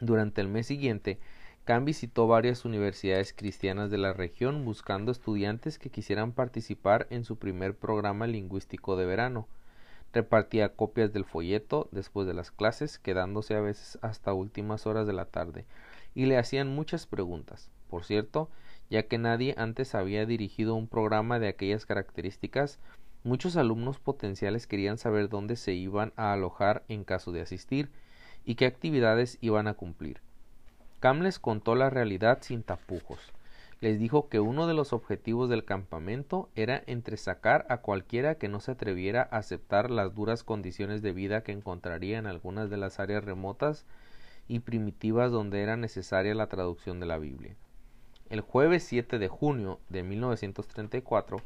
Durante 0.01 0.41
el 0.41 0.49
mes 0.49 0.67
siguiente, 0.67 1.17
Cam 1.63 1.85
visitó 1.85 2.25
varias 2.25 2.65
universidades 2.65 3.33
cristianas 3.33 3.91
de 3.91 3.99
la 3.99 4.13
región 4.13 4.65
buscando 4.65 5.11
estudiantes 5.11 5.77
que 5.77 5.91
quisieran 5.91 6.31
participar 6.31 7.05
en 7.11 7.23
su 7.23 7.37
primer 7.37 7.75
programa 7.75 8.25
lingüístico 8.25 8.95
de 8.95 9.05
verano. 9.05 9.47
Repartía 10.11 10.75
copias 10.75 11.13
del 11.13 11.23
folleto 11.23 11.87
después 11.91 12.25
de 12.25 12.33
las 12.33 12.49
clases, 12.49 12.97
quedándose 12.97 13.53
a 13.53 13.61
veces 13.61 13.99
hasta 14.01 14.33
últimas 14.33 14.87
horas 14.87 15.05
de 15.05 15.13
la 15.13 15.25
tarde, 15.25 15.65
y 16.15 16.25
le 16.25 16.39
hacían 16.39 16.67
muchas 16.67 17.05
preguntas. 17.05 17.69
Por 17.91 18.05
cierto, 18.05 18.49
ya 18.89 19.03
que 19.03 19.19
nadie 19.19 19.53
antes 19.55 19.93
había 19.93 20.25
dirigido 20.25 20.73
un 20.73 20.87
programa 20.87 21.37
de 21.37 21.47
aquellas 21.47 21.85
características, 21.85 22.79
muchos 23.23 23.55
alumnos 23.55 23.99
potenciales 23.99 24.65
querían 24.65 24.97
saber 24.97 25.29
dónde 25.29 25.55
se 25.55 25.73
iban 25.73 26.11
a 26.15 26.33
alojar 26.33 26.83
en 26.87 27.03
caso 27.03 27.31
de 27.31 27.41
asistir 27.41 27.91
y 28.43 28.55
qué 28.55 28.65
actividades 28.65 29.37
iban 29.41 29.67
a 29.67 29.75
cumplir. 29.75 30.21
Cam 31.01 31.21
les 31.21 31.39
contó 31.39 31.73
la 31.73 31.89
realidad 31.89 32.37
sin 32.41 32.61
tapujos. 32.61 33.33
Les 33.79 33.97
dijo 33.97 34.29
que 34.29 34.39
uno 34.39 34.67
de 34.67 34.75
los 34.75 34.93
objetivos 34.93 35.49
del 35.49 35.65
campamento 35.65 36.47
era 36.55 36.83
entresacar 36.85 37.65
a 37.69 37.77
cualquiera 37.77 38.35
que 38.35 38.47
no 38.47 38.59
se 38.59 38.73
atreviera 38.73 39.27
a 39.31 39.37
aceptar 39.37 39.89
las 39.89 40.13
duras 40.13 40.43
condiciones 40.43 41.01
de 41.01 41.11
vida 41.11 41.41
que 41.41 41.53
encontraría 41.53 42.19
en 42.19 42.27
algunas 42.27 42.69
de 42.69 42.77
las 42.77 42.99
áreas 42.99 43.23
remotas 43.23 43.87
y 44.47 44.59
primitivas 44.59 45.31
donde 45.31 45.63
era 45.63 45.75
necesaria 45.75 46.35
la 46.35 46.45
traducción 46.45 46.99
de 46.99 47.07
la 47.07 47.17
Biblia. 47.17 47.55
El 48.29 48.41
jueves 48.41 48.83
7 48.83 49.17
de 49.17 49.27
junio 49.27 49.79
de 49.89 50.03
1934, 50.03 51.37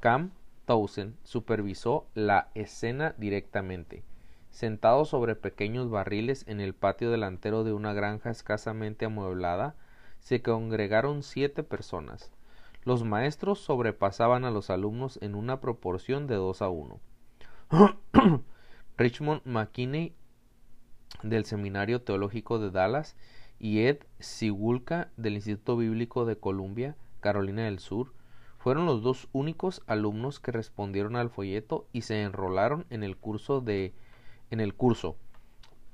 Cam 0.00 0.32
Towson 0.64 1.14
supervisó 1.22 2.08
la 2.14 2.48
escena 2.56 3.14
directamente. 3.18 4.02
Sentado 4.50 5.04
sobre 5.04 5.36
pequeños 5.36 5.90
barriles 5.90 6.44
en 6.46 6.60
el 6.60 6.74
patio 6.74 7.10
delantero 7.10 7.64
de 7.64 7.72
una 7.72 7.92
granja 7.92 8.30
escasamente 8.30 9.06
amueblada, 9.06 9.76
se 10.18 10.42
congregaron 10.42 11.22
siete 11.22 11.62
personas. 11.62 12.30
Los 12.84 13.04
maestros 13.04 13.60
sobrepasaban 13.60 14.44
a 14.44 14.50
los 14.50 14.70
alumnos 14.70 15.18
en 15.22 15.34
una 15.34 15.60
proporción 15.60 16.26
de 16.26 16.34
dos 16.34 16.62
a 16.62 16.68
uno. 16.68 17.00
Richmond 18.96 19.42
McKinney 19.44 20.14
del 21.22 21.44
Seminario 21.44 22.02
Teológico 22.02 22.58
de 22.58 22.70
Dallas 22.70 23.16
y 23.58 23.80
Ed 23.80 23.98
Sigulka 24.18 25.10
del 25.16 25.34
Instituto 25.34 25.76
Bíblico 25.76 26.24
de 26.24 26.36
Columbia, 26.36 26.96
Carolina 27.20 27.64
del 27.64 27.78
Sur, 27.78 28.12
fueron 28.58 28.86
los 28.86 29.02
dos 29.02 29.28
únicos 29.32 29.82
alumnos 29.86 30.40
que 30.40 30.52
respondieron 30.52 31.16
al 31.16 31.30
folleto 31.30 31.86
y 31.92 32.02
se 32.02 32.22
enrolaron 32.22 32.86
en 32.90 33.02
el 33.02 33.16
curso 33.16 33.60
de 33.60 33.94
en 34.50 34.60
el 34.60 34.74
curso. 34.74 35.16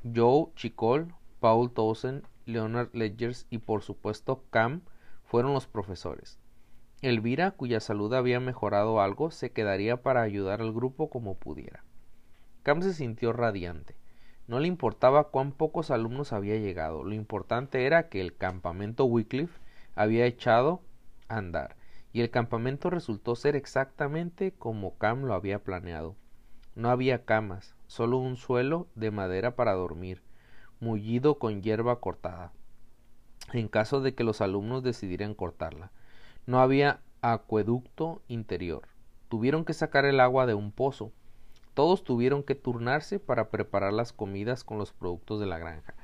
Joe 0.03 0.49
Chicol, 0.55 1.15
Paul 1.41 1.73
Towson, 1.73 2.23
Leonard 2.47 2.95
Ledgers 2.95 3.47
y 3.51 3.59
por 3.59 3.83
supuesto 3.83 4.45
Cam 4.51 4.83
fueron 5.25 5.53
los 5.53 5.67
profesores. 5.67 6.39
Elvira, 7.03 7.51
cuya 7.51 7.81
salud 7.81 8.15
había 8.15 8.41
mejorado 8.41 9.01
algo, 9.01 9.31
se 9.31 9.51
quedaría 9.51 10.03
para 10.03 10.23
ayudar 10.23 10.61
al 10.63 10.73
grupo 10.73 11.11
como 11.11 11.35
pudiera. 11.35 11.85
Cam 12.63 12.83
se 12.83 12.95
sintió 12.95 13.33
radiante. 13.33 13.97
No 14.47 14.61
le 14.61 14.69
importaba 14.69 15.31
cuán 15.31 15.53
pocos 15.53 15.91
alumnos 15.91 16.33
había 16.33 16.57
llegado, 16.57 17.03
lo 17.03 17.15
importante 17.15 17.85
era 17.85 18.09
que 18.09 18.21
el 18.21 18.37
campamento 18.37 19.05
Wycliffe 19.05 19.61
había 19.95 20.25
echado 20.25 20.83
a 21.29 21.37
andar, 21.37 21.77
y 22.13 22.21
el 22.21 22.31
campamento 22.31 22.89
resultó 22.89 23.35
ser 23.35 23.57
exactamente 23.57 24.53
como 24.53 24.97
Cam 24.99 25.25
lo 25.25 25.35
había 25.35 25.65
planeado. 25.65 26.17
No 26.77 26.91
había 26.91 27.25
camas, 27.25 27.75
solo 27.87 28.19
un 28.19 28.37
suelo 28.37 28.87
de 28.95 29.11
madera 29.11 29.57
para 29.57 29.73
dormir, 29.73 30.23
mullido 30.79 31.39
con 31.39 31.63
hierba 31.63 32.01
cortada, 32.01 32.53
en 33.55 33.69
caso 33.69 34.03
de 34.03 34.15
que 34.15 34.25
los 34.25 34.43
alumnos 34.43 34.83
decidieran 34.83 35.35
cortarla. 35.35 35.91
No 36.45 36.61
había 36.61 37.01
acueducto 37.23 38.21
interior. 38.29 38.89
Tuvieron 39.31 39.65
que 39.65 39.73
sacar 39.73 40.05
el 40.05 40.21
agua 40.21 40.45
de 40.45 40.53
un 40.53 40.71
pozo, 40.71 41.13
todos 41.73 42.05
tuvieron 42.05 42.43
que 42.43 42.55
turnarse 42.55 43.19
para 43.21 43.49
preparar 43.49 43.95
las 43.95 44.13
comidas 44.13 44.63
con 44.63 44.77
los 44.77 44.93
productos 44.93 45.41
de 45.41 45.47
la 45.47 45.59
granja. 45.59 45.95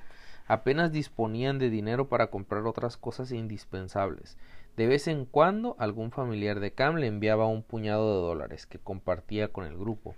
Apenas 0.46 0.90
disponían 0.90 1.58
de 1.58 1.68
dinero 1.68 2.08
para 2.08 2.28
comprar 2.28 2.66
otras 2.66 2.96
cosas 2.96 3.30
indispensables. 3.30 4.38
De 4.76 4.86
vez 4.86 5.06
en 5.06 5.26
cuando 5.26 5.76
algún 5.78 6.12
familiar 6.12 6.60
de 6.60 6.72
Cam 6.72 6.96
le 6.96 7.06
enviaba 7.06 7.46
un 7.46 7.62
puñado 7.62 8.14
de 8.14 8.26
dólares 8.26 8.66
que 8.66 8.78
compartía 8.78 9.48
con 9.48 9.66
el 9.66 9.76
grupo. 9.76 10.14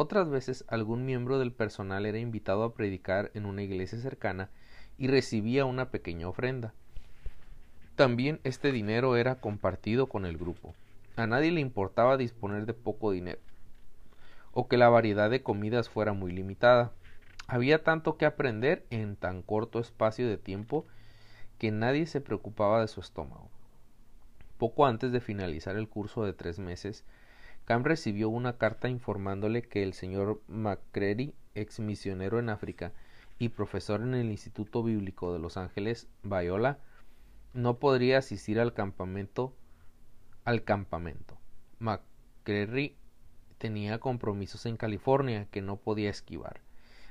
Otras 0.00 0.30
veces 0.30 0.64
algún 0.68 1.04
miembro 1.04 1.40
del 1.40 1.50
personal 1.50 2.06
era 2.06 2.20
invitado 2.20 2.62
a 2.62 2.72
predicar 2.72 3.32
en 3.34 3.46
una 3.46 3.64
iglesia 3.64 3.98
cercana 3.98 4.48
y 4.96 5.08
recibía 5.08 5.64
una 5.64 5.90
pequeña 5.90 6.28
ofrenda. 6.28 6.72
También 7.96 8.38
este 8.44 8.70
dinero 8.70 9.16
era 9.16 9.40
compartido 9.40 10.06
con 10.06 10.24
el 10.24 10.38
grupo. 10.38 10.72
A 11.16 11.26
nadie 11.26 11.50
le 11.50 11.60
importaba 11.60 12.16
disponer 12.16 12.64
de 12.64 12.74
poco 12.74 13.10
dinero 13.10 13.40
o 14.52 14.68
que 14.68 14.76
la 14.76 14.88
variedad 14.88 15.30
de 15.30 15.42
comidas 15.42 15.88
fuera 15.88 16.12
muy 16.12 16.30
limitada. 16.30 16.92
Había 17.48 17.82
tanto 17.82 18.16
que 18.16 18.24
aprender 18.24 18.86
en 18.90 19.16
tan 19.16 19.42
corto 19.42 19.80
espacio 19.80 20.28
de 20.28 20.38
tiempo 20.38 20.86
que 21.58 21.72
nadie 21.72 22.06
se 22.06 22.20
preocupaba 22.20 22.80
de 22.80 22.86
su 22.86 23.00
estómago. 23.00 23.48
Poco 24.58 24.86
antes 24.86 25.10
de 25.10 25.20
finalizar 25.20 25.74
el 25.74 25.88
curso 25.88 26.24
de 26.24 26.34
tres 26.34 26.60
meses, 26.60 27.04
Cam 27.68 27.84
recibió 27.84 28.30
una 28.30 28.56
carta 28.56 28.88
informándole 28.88 29.60
que 29.60 29.82
el 29.82 29.92
señor 29.92 30.40
McCready, 30.48 31.34
ex 31.54 31.80
misionero 31.80 32.38
en 32.38 32.48
África 32.48 32.94
y 33.38 33.50
profesor 33.50 34.00
en 34.00 34.14
el 34.14 34.30
Instituto 34.30 34.82
Bíblico 34.82 35.34
de 35.34 35.38
Los 35.38 35.58
Ángeles, 35.58 36.08
Bayola, 36.22 36.78
no 37.52 37.78
podría 37.78 38.16
asistir 38.16 38.58
al 38.58 38.72
campamento 38.72 39.54
al 40.46 40.64
campamento. 40.64 41.36
McCreary 41.78 42.96
tenía 43.58 43.98
compromisos 43.98 44.64
en 44.64 44.78
California 44.78 45.46
que 45.50 45.60
no 45.60 45.76
podía 45.76 46.08
esquivar. 46.08 46.62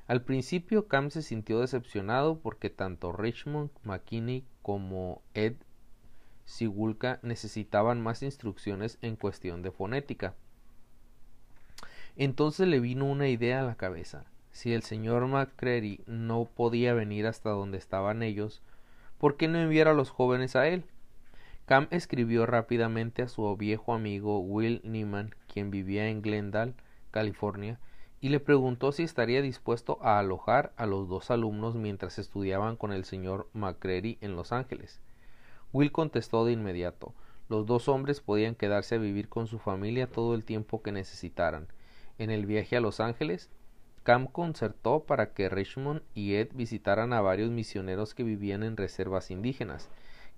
Al 0.07 0.23
principio 0.23 0.87
Cam 0.87 1.11
se 1.11 1.21
sintió 1.21 1.59
decepcionado 1.59 2.39
porque 2.39 2.71
tanto 2.71 3.11
Richmond 3.11 3.69
McKinney 3.83 4.43
como 4.63 5.21
Ed 5.35 5.57
Sigulka 6.45 7.19
necesitaban 7.21 8.01
más 8.01 8.23
instrucciones 8.23 8.97
en 9.03 9.17
cuestión 9.17 9.61
de 9.61 9.69
fonética. 9.69 10.33
Entonces 12.19 12.67
le 12.67 12.79
vino 12.79 13.05
una 13.05 13.27
idea 13.27 13.59
a 13.59 13.63
la 13.63 13.75
cabeza. 13.75 14.25
Si 14.51 14.73
el 14.73 14.81
señor 14.81 15.27
McCreary 15.27 16.01
no 16.07 16.45
podía 16.45 16.95
venir 16.95 17.27
hasta 17.27 17.51
donde 17.51 17.77
estaban 17.77 18.23
ellos, 18.23 18.63
¿por 19.19 19.37
qué 19.37 19.47
no 19.47 19.59
enviar 19.59 19.87
a 19.87 19.93
los 19.93 20.09
jóvenes 20.09 20.55
a 20.55 20.67
él? 20.67 20.83
Cam 21.67 21.87
escribió 21.91 22.47
rápidamente 22.47 23.21
a 23.21 23.27
su 23.27 23.55
viejo 23.55 23.93
amigo 23.93 24.39
Will 24.39 24.81
Neiman, 24.83 25.35
quien 25.53 25.69
vivía 25.69 26.09
en 26.09 26.23
Glendale, 26.23 26.73
California, 27.11 27.77
y 28.19 28.29
le 28.29 28.39
preguntó 28.39 28.91
si 28.91 29.03
estaría 29.03 29.43
dispuesto 29.43 29.99
a 30.01 30.17
alojar 30.17 30.73
a 30.75 30.87
los 30.87 31.07
dos 31.07 31.29
alumnos 31.29 31.75
mientras 31.75 32.17
estudiaban 32.17 32.77
con 32.77 32.93
el 32.93 33.05
señor 33.05 33.47
McCreary 33.53 34.17
en 34.21 34.35
Los 34.35 34.51
Ángeles. 34.51 35.01
Will 35.71 35.91
contestó 35.91 36.45
de 36.45 36.53
inmediato. 36.53 37.13
Los 37.47 37.67
dos 37.67 37.87
hombres 37.87 38.21
podían 38.21 38.55
quedarse 38.55 38.95
a 38.95 38.97
vivir 38.97 39.29
con 39.29 39.45
su 39.45 39.59
familia 39.59 40.07
todo 40.07 40.33
el 40.33 40.43
tiempo 40.43 40.81
que 40.81 40.91
necesitaran. 40.91 41.67
En 42.19 42.31
el 42.31 42.45
viaje 42.45 42.75
a 42.75 42.81
Los 42.81 42.99
Ángeles, 42.99 43.49
Cam 44.03 44.27
concertó 44.27 45.03
para 45.03 45.33
que 45.33 45.49
Richmond 45.49 46.01
y 46.15 46.35
Ed 46.35 46.49
visitaran 46.53 47.13
a 47.13 47.21
varios 47.21 47.51
misioneros 47.51 48.13
que 48.15 48.23
vivían 48.23 48.63
en 48.63 48.77
reservas 48.77 49.29
indígenas. 49.31 49.89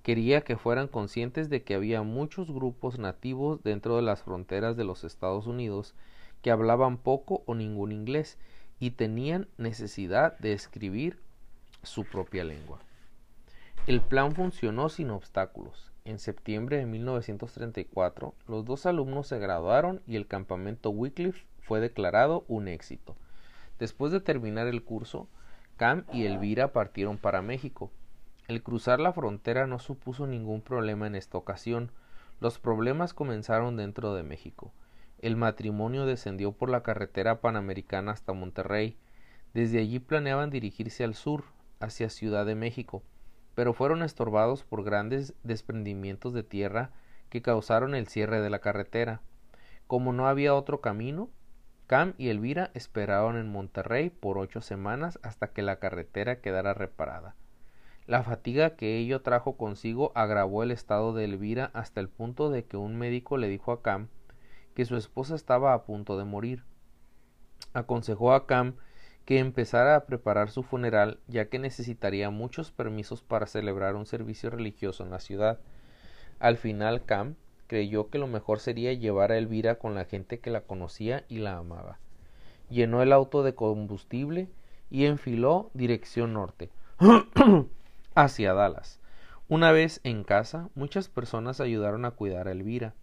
Quería 0.04 0.42
que 0.42 0.58
fueran 0.58 0.88
conscientes 0.88 1.50
de 1.50 1.64
que 1.64 1.76
había 1.76 2.02
muchos 2.02 2.52
grupos 2.52 3.00
nativos 3.00 3.64
dentro 3.64 3.96
de 3.96 4.02
las 4.02 4.24
fronteras 4.24 4.76
de 4.76 4.86
los 4.86 5.04
Estados 5.04 5.46
Unidos 5.46 5.94
que 6.42 6.52
hablaban 6.52 6.98
poco 6.98 7.44
o 7.46 7.56
ningún 7.56 7.92
inglés 7.92 8.38
y 8.80 8.92
tenían 8.92 9.48
necesidad 9.58 10.38
de 10.40 10.54
escribir 10.54 11.20
su 11.84 12.06
propia 12.06 12.44
lengua. 12.44 12.80
El 13.88 14.02
plan 14.02 14.34
funcionó 14.34 14.90
sin 14.90 15.12
obstáculos. 15.12 15.92
En 16.06 16.18
septiembre 16.18 16.78
de 16.78 16.86
1934, 16.86 18.34
los 18.48 18.66
dos 18.66 18.86
alumnos 18.86 19.28
se 19.28 19.38
graduaron 19.38 20.02
y 20.08 20.16
el 20.16 20.28
campamento 20.28 20.90
Wycliffe 20.90 21.46
fue 21.70 21.80
declarado 21.80 22.44
un 22.50 22.68
éxito. 22.68 23.16
Después 23.80 24.12
de 24.12 24.20
terminar 24.20 24.68
el 24.68 24.84
curso, 24.84 25.30
Cam 25.78 26.04
y 26.12 26.26
Elvira 26.26 26.74
partieron 26.74 27.18
para 27.18 27.42
México. 27.42 27.90
El 28.50 28.62
cruzar 28.62 29.00
la 29.00 29.14
frontera 29.14 29.68
no 29.68 29.80
supuso 29.80 30.28
ningún 30.28 30.62
problema 30.62 31.08
en 31.08 31.16
esta 31.16 31.38
ocasión. 31.38 31.94
Los 32.42 32.60
problemas 32.60 33.14
comenzaron 33.14 33.78
dentro 33.78 34.14
de 34.14 34.24
México. 34.24 34.74
El 35.20 35.38
matrimonio 35.38 36.06
descendió 36.06 36.52
por 36.52 36.70
la 36.70 36.84
carretera 36.84 37.40
panamericana 37.40 38.12
hasta 38.12 38.34
Monterrey. 38.34 38.98
Desde 39.54 39.80
allí 39.80 40.00
planeaban 40.00 40.50
dirigirse 40.50 41.06
al 41.06 41.14
sur, 41.14 41.46
hacia 41.80 42.10
Ciudad 42.10 42.46
de 42.46 42.56
México 42.56 43.02
pero 43.60 43.74
fueron 43.74 44.04
estorbados 44.04 44.64
por 44.64 44.86
grandes 44.86 45.34
desprendimientos 45.44 46.34
de 46.34 46.44
tierra 46.44 46.92
que 47.30 47.42
causaron 47.42 47.94
el 47.94 48.08
cierre 48.08 48.40
de 48.40 48.50
la 48.50 48.60
carretera. 48.60 49.20
Como 49.86 50.14
no 50.14 50.30
había 50.30 50.56
otro 50.56 50.80
camino, 50.80 51.30
Cam 51.90 52.14
y 52.20 52.30
Elvira 52.30 52.70
esperaron 52.76 53.36
en 53.36 53.52
Monterrey 53.52 54.12
por 54.12 54.38
ocho 54.38 54.62
semanas 54.62 55.18
hasta 55.24 55.48
que 55.48 55.64
la 55.64 55.80
carretera 55.80 56.40
quedara 56.40 56.76
reparada. 56.76 57.34
La 58.06 58.22
fatiga 58.22 58.76
que 58.76 58.98
ello 58.98 59.24
trajo 59.24 59.58
consigo 59.58 60.12
agravó 60.14 60.62
el 60.62 60.70
estado 60.70 61.16
de 61.16 61.26
Elvira 61.26 61.72
hasta 61.74 62.00
el 62.00 62.08
punto 62.08 62.52
de 62.52 62.64
que 62.64 62.78
un 62.78 62.96
médico 62.96 63.38
le 63.38 63.48
dijo 63.48 63.72
a 63.72 63.82
Cam 63.82 64.08
que 64.76 64.86
su 64.86 64.98
esposa 64.98 65.34
estaba 65.34 65.74
a 65.74 65.82
punto 65.86 66.16
de 66.20 66.26
morir. 66.26 66.64
Aconsejó 67.74 68.34
a 68.34 68.46
Cam 68.46 68.76
que 69.26 69.40
empezara 69.40 69.96
a 69.96 70.06
preparar 70.06 70.52
su 70.52 70.62
funeral 70.62 71.18
ya 71.26 71.50
que 71.50 71.58
necesitaría 71.58 72.30
muchos 72.30 72.70
permisos 72.72 73.24
para 73.24 73.48
celebrar 73.48 73.96
un 73.96 74.06
servicio 74.06 74.52
religioso 74.52 75.04
en 75.04 75.10
la 75.10 75.20
ciudad. 75.20 75.58
Al 76.38 76.58
final 76.58 77.04
Cam 77.06 77.34
creyó 77.70 78.10
que 78.10 78.18
lo 78.18 78.26
mejor 78.26 78.60
sería 78.60 78.92
llevar 78.94 79.32
a 79.32 79.38
Elvira 79.38 79.76
con 79.76 79.94
la 79.94 80.04
gente 80.04 80.40
que 80.40 80.50
la 80.50 80.62
conocía 80.62 81.24
y 81.30 81.38
la 81.38 81.56
amaba. 81.56 82.00
Llenó 82.70 83.04
el 83.04 83.14
auto 83.14 83.44
de 83.44 83.54
combustible 83.54 84.50
y 84.90 85.06
enfiló 85.06 85.70
dirección 85.76 86.34
norte 86.34 86.72
hacia 88.16 88.54
Dallas. 88.54 89.00
Una 89.48 89.72
vez 89.72 90.02
en 90.04 90.24
casa, 90.24 90.70
muchas 90.74 91.10
personas 91.10 91.62
ayudaron 91.62 92.06
a 92.06 92.12
cuidar 92.12 92.48
a 92.48 92.54
Elvira. 92.54 92.96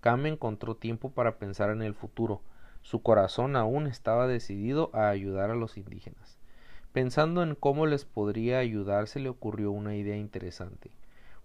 Cam 0.00 0.26
encontró 0.26 0.76
tiempo 0.76 1.10
para 1.10 1.38
pensar 1.38 1.70
en 1.70 1.82
el 1.82 1.94
futuro, 1.94 2.40
su 2.82 3.02
corazón 3.02 3.56
aún 3.56 3.88
estaba 3.88 4.28
decidido 4.28 4.90
a 4.92 5.08
ayudar 5.08 5.50
a 5.50 5.56
los 5.56 5.76
indígenas. 5.76 6.38
Pensando 6.92 7.42
en 7.42 7.56
cómo 7.56 7.86
les 7.86 8.04
podría 8.04 8.58
ayudar, 8.58 9.08
se 9.08 9.18
le 9.18 9.28
ocurrió 9.28 9.72
una 9.72 9.96
idea 9.96 10.16
interesante. 10.16 10.92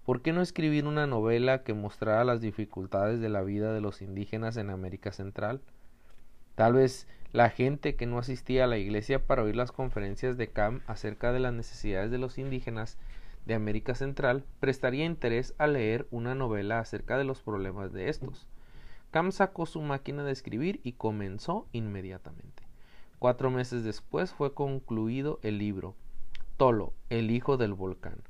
¿Por 0.09 0.23
qué 0.23 0.33
no 0.33 0.41
escribir 0.41 0.87
una 0.87 1.05
novela 1.05 1.61
que 1.61 1.75
mostrara 1.75 2.23
las 2.23 2.41
dificultades 2.41 3.19
de 3.19 3.29
la 3.29 3.43
vida 3.43 3.71
de 3.71 3.79
los 3.79 4.01
indígenas 4.01 4.57
en 4.57 4.71
América 4.71 5.11
Central? 5.11 5.61
Tal 6.55 6.73
vez 6.73 7.07
la 7.31 7.51
gente 7.51 7.95
que 7.95 8.07
no 8.07 8.17
asistía 8.17 8.63
a 8.63 8.67
la 8.67 8.79
iglesia 8.79 9.27
para 9.27 9.43
oír 9.43 9.55
las 9.55 9.71
conferencias 9.71 10.35
de 10.35 10.47
Cam 10.47 10.81
acerca 10.87 11.31
de 11.31 11.39
las 11.39 11.53
necesidades 11.53 12.09
de 12.09 12.17
los 12.17 12.39
indígenas 12.39 12.97
de 13.45 13.53
América 13.53 13.93
Central 13.93 14.45
prestaría 14.59 15.05
interés 15.05 15.53
a 15.59 15.67
leer 15.67 16.07
una 16.09 16.33
novela 16.33 16.79
acerca 16.79 17.15
de 17.19 17.25
los 17.25 17.43
problemas 17.43 17.93
de 17.93 18.09
estos. 18.09 18.47
Cam 19.11 19.31
sacó 19.31 19.67
su 19.67 19.79
máquina 19.79 20.23
de 20.23 20.31
escribir 20.31 20.79
y 20.83 20.93
comenzó 20.93 21.67
inmediatamente. 21.71 22.63
Cuatro 23.19 23.51
meses 23.51 23.83
después 23.83 24.33
fue 24.33 24.55
concluido 24.55 25.39
el 25.43 25.59
libro 25.59 25.93
Tolo, 26.57 26.93
el 27.11 27.29
hijo 27.29 27.57
del 27.57 27.75
volcán. 27.75 28.23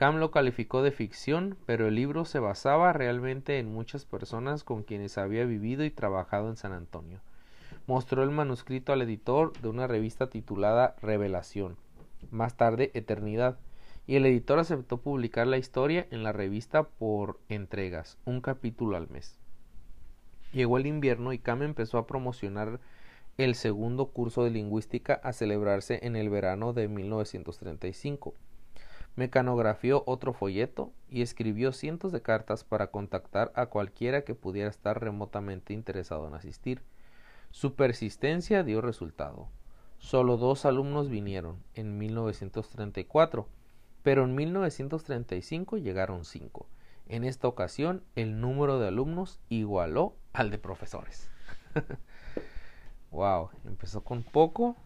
Cam 0.00 0.16
lo 0.16 0.30
calificó 0.30 0.82
de 0.82 0.92
ficción, 0.92 1.58
pero 1.66 1.86
el 1.86 1.94
libro 1.94 2.24
se 2.24 2.38
basaba 2.38 2.90
realmente 2.94 3.58
en 3.58 3.70
muchas 3.70 4.06
personas 4.06 4.64
con 4.64 4.82
quienes 4.82 5.18
había 5.18 5.44
vivido 5.44 5.84
y 5.84 5.90
trabajado 5.90 6.48
en 6.48 6.56
San 6.56 6.72
Antonio. 6.72 7.20
Mostró 7.86 8.22
el 8.22 8.30
manuscrito 8.30 8.94
al 8.94 9.02
editor 9.02 9.52
de 9.60 9.68
una 9.68 9.86
revista 9.86 10.30
titulada 10.30 10.96
Revelación, 11.02 11.76
más 12.30 12.56
tarde 12.56 12.90
Eternidad, 12.94 13.58
y 14.06 14.16
el 14.16 14.24
editor 14.24 14.58
aceptó 14.58 15.02
publicar 15.02 15.46
la 15.46 15.58
historia 15.58 16.06
en 16.10 16.22
la 16.22 16.32
revista 16.32 16.84
por 16.84 17.38
entregas, 17.50 18.16
un 18.24 18.40
capítulo 18.40 18.96
al 18.96 19.10
mes. 19.10 19.38
Llegó 20.54 20.78
el 20.78 20.86
invierno 20.86 21.34
y 21.34 21.38
Cam 21.38 21.60
empezó 21.60 21.98
a 21.98 22.06
promocionar 22.06 22.80
el 23.36 23.54
segundo 23.54 24.06
curso 24.06 24.44
de 24.44 24.50
lingüística 24.50 25.20
a 25.22 25.34
celebrarse 25.34 25.98
en 26.06 26.16
el 26.16 26.30
verano 26.30 26.72
de 26.72 26.88
1935. 26.88 28.32
Mecanografió 29.16 30.02
otro 30.06 30.32
folleto 30.32 30.92
y 31.08 31.22
escribió 31.22 31.72
cientos 31.72 32.12
de 32.12 32.22
cartas 32.22 32.64
para 32.64 32.88
contactar 32.88 33.52
a 33.54 33.66
cualquiera 33.66 34.22
que 34.22 34.34
pudiera 34.34 34.70
estar 34.70 35.00
remotamente 35.00 35.72
interesado 35.72 36.26
en 36.28 36.34
asistir. 36.34 36.82
Su 37.50 37.74
persistencia 37.74 38.62
dio 38.62 38.80
resultado. 38.80 39.48
Solo 39.98 40.36
dos 40.36 40.64
alumnos 40.64 41.10
vinieron 41.10 41.62
en 41.74 41.98
1934, 41.98 43.46
pero 44.02 44.24
en 44.24 44.34
1935 44.34 45.76
llegaron 45.76 46.24
cinco. 46.24 46.66
En 47.06 47.24
esta 47.24 47.48
ocasión, 47.48 48.04
el 48.14 48.40
número 48.40 48.78
de 48.78 48.88
alumnos 48.88 49.40
igualó 49.48 50.14
al 50.32 50.50
de 50.50 50.58
profesores. 50.58 51.28
wow, 53.10 53.50
empezó 53.64 54.02
con 54.02 54.22
poco, 54.22 54.76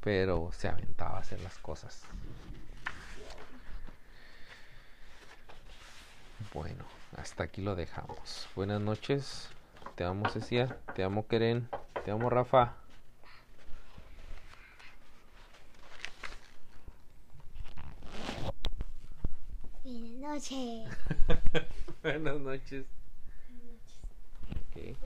pero 0.00 0.50
se 0.52 0.68
aventaba 0.68 1.16
a 1.16 1.20
hacer 1.20 1.40
las 1.40 1.56
cosas. 1.58 2.02
Bueno, 6.52 6.84
hasta 7.16 7.44
aquí 7.44 7.62
lo 7.62 7.76
dejamos. 7.76 8.48
Buenas 8.56 8.80
noches. 8.80 9.48
Te 9.94 10.04
amo 10.04 10.28
Cecia, 10.28 10.78
te 10.94 11.04
amo 11.04 11.26
Keren, 11.26 11.68
te 12.04 12.10
amo 12.10 12.30
Rafa. 12.30 12.76
Buenas 19.84 20.42
noches. 20.42 20.88
Buenas 22.02 22.40
noches. 22.40 22.86
Okay. 24.70 24.96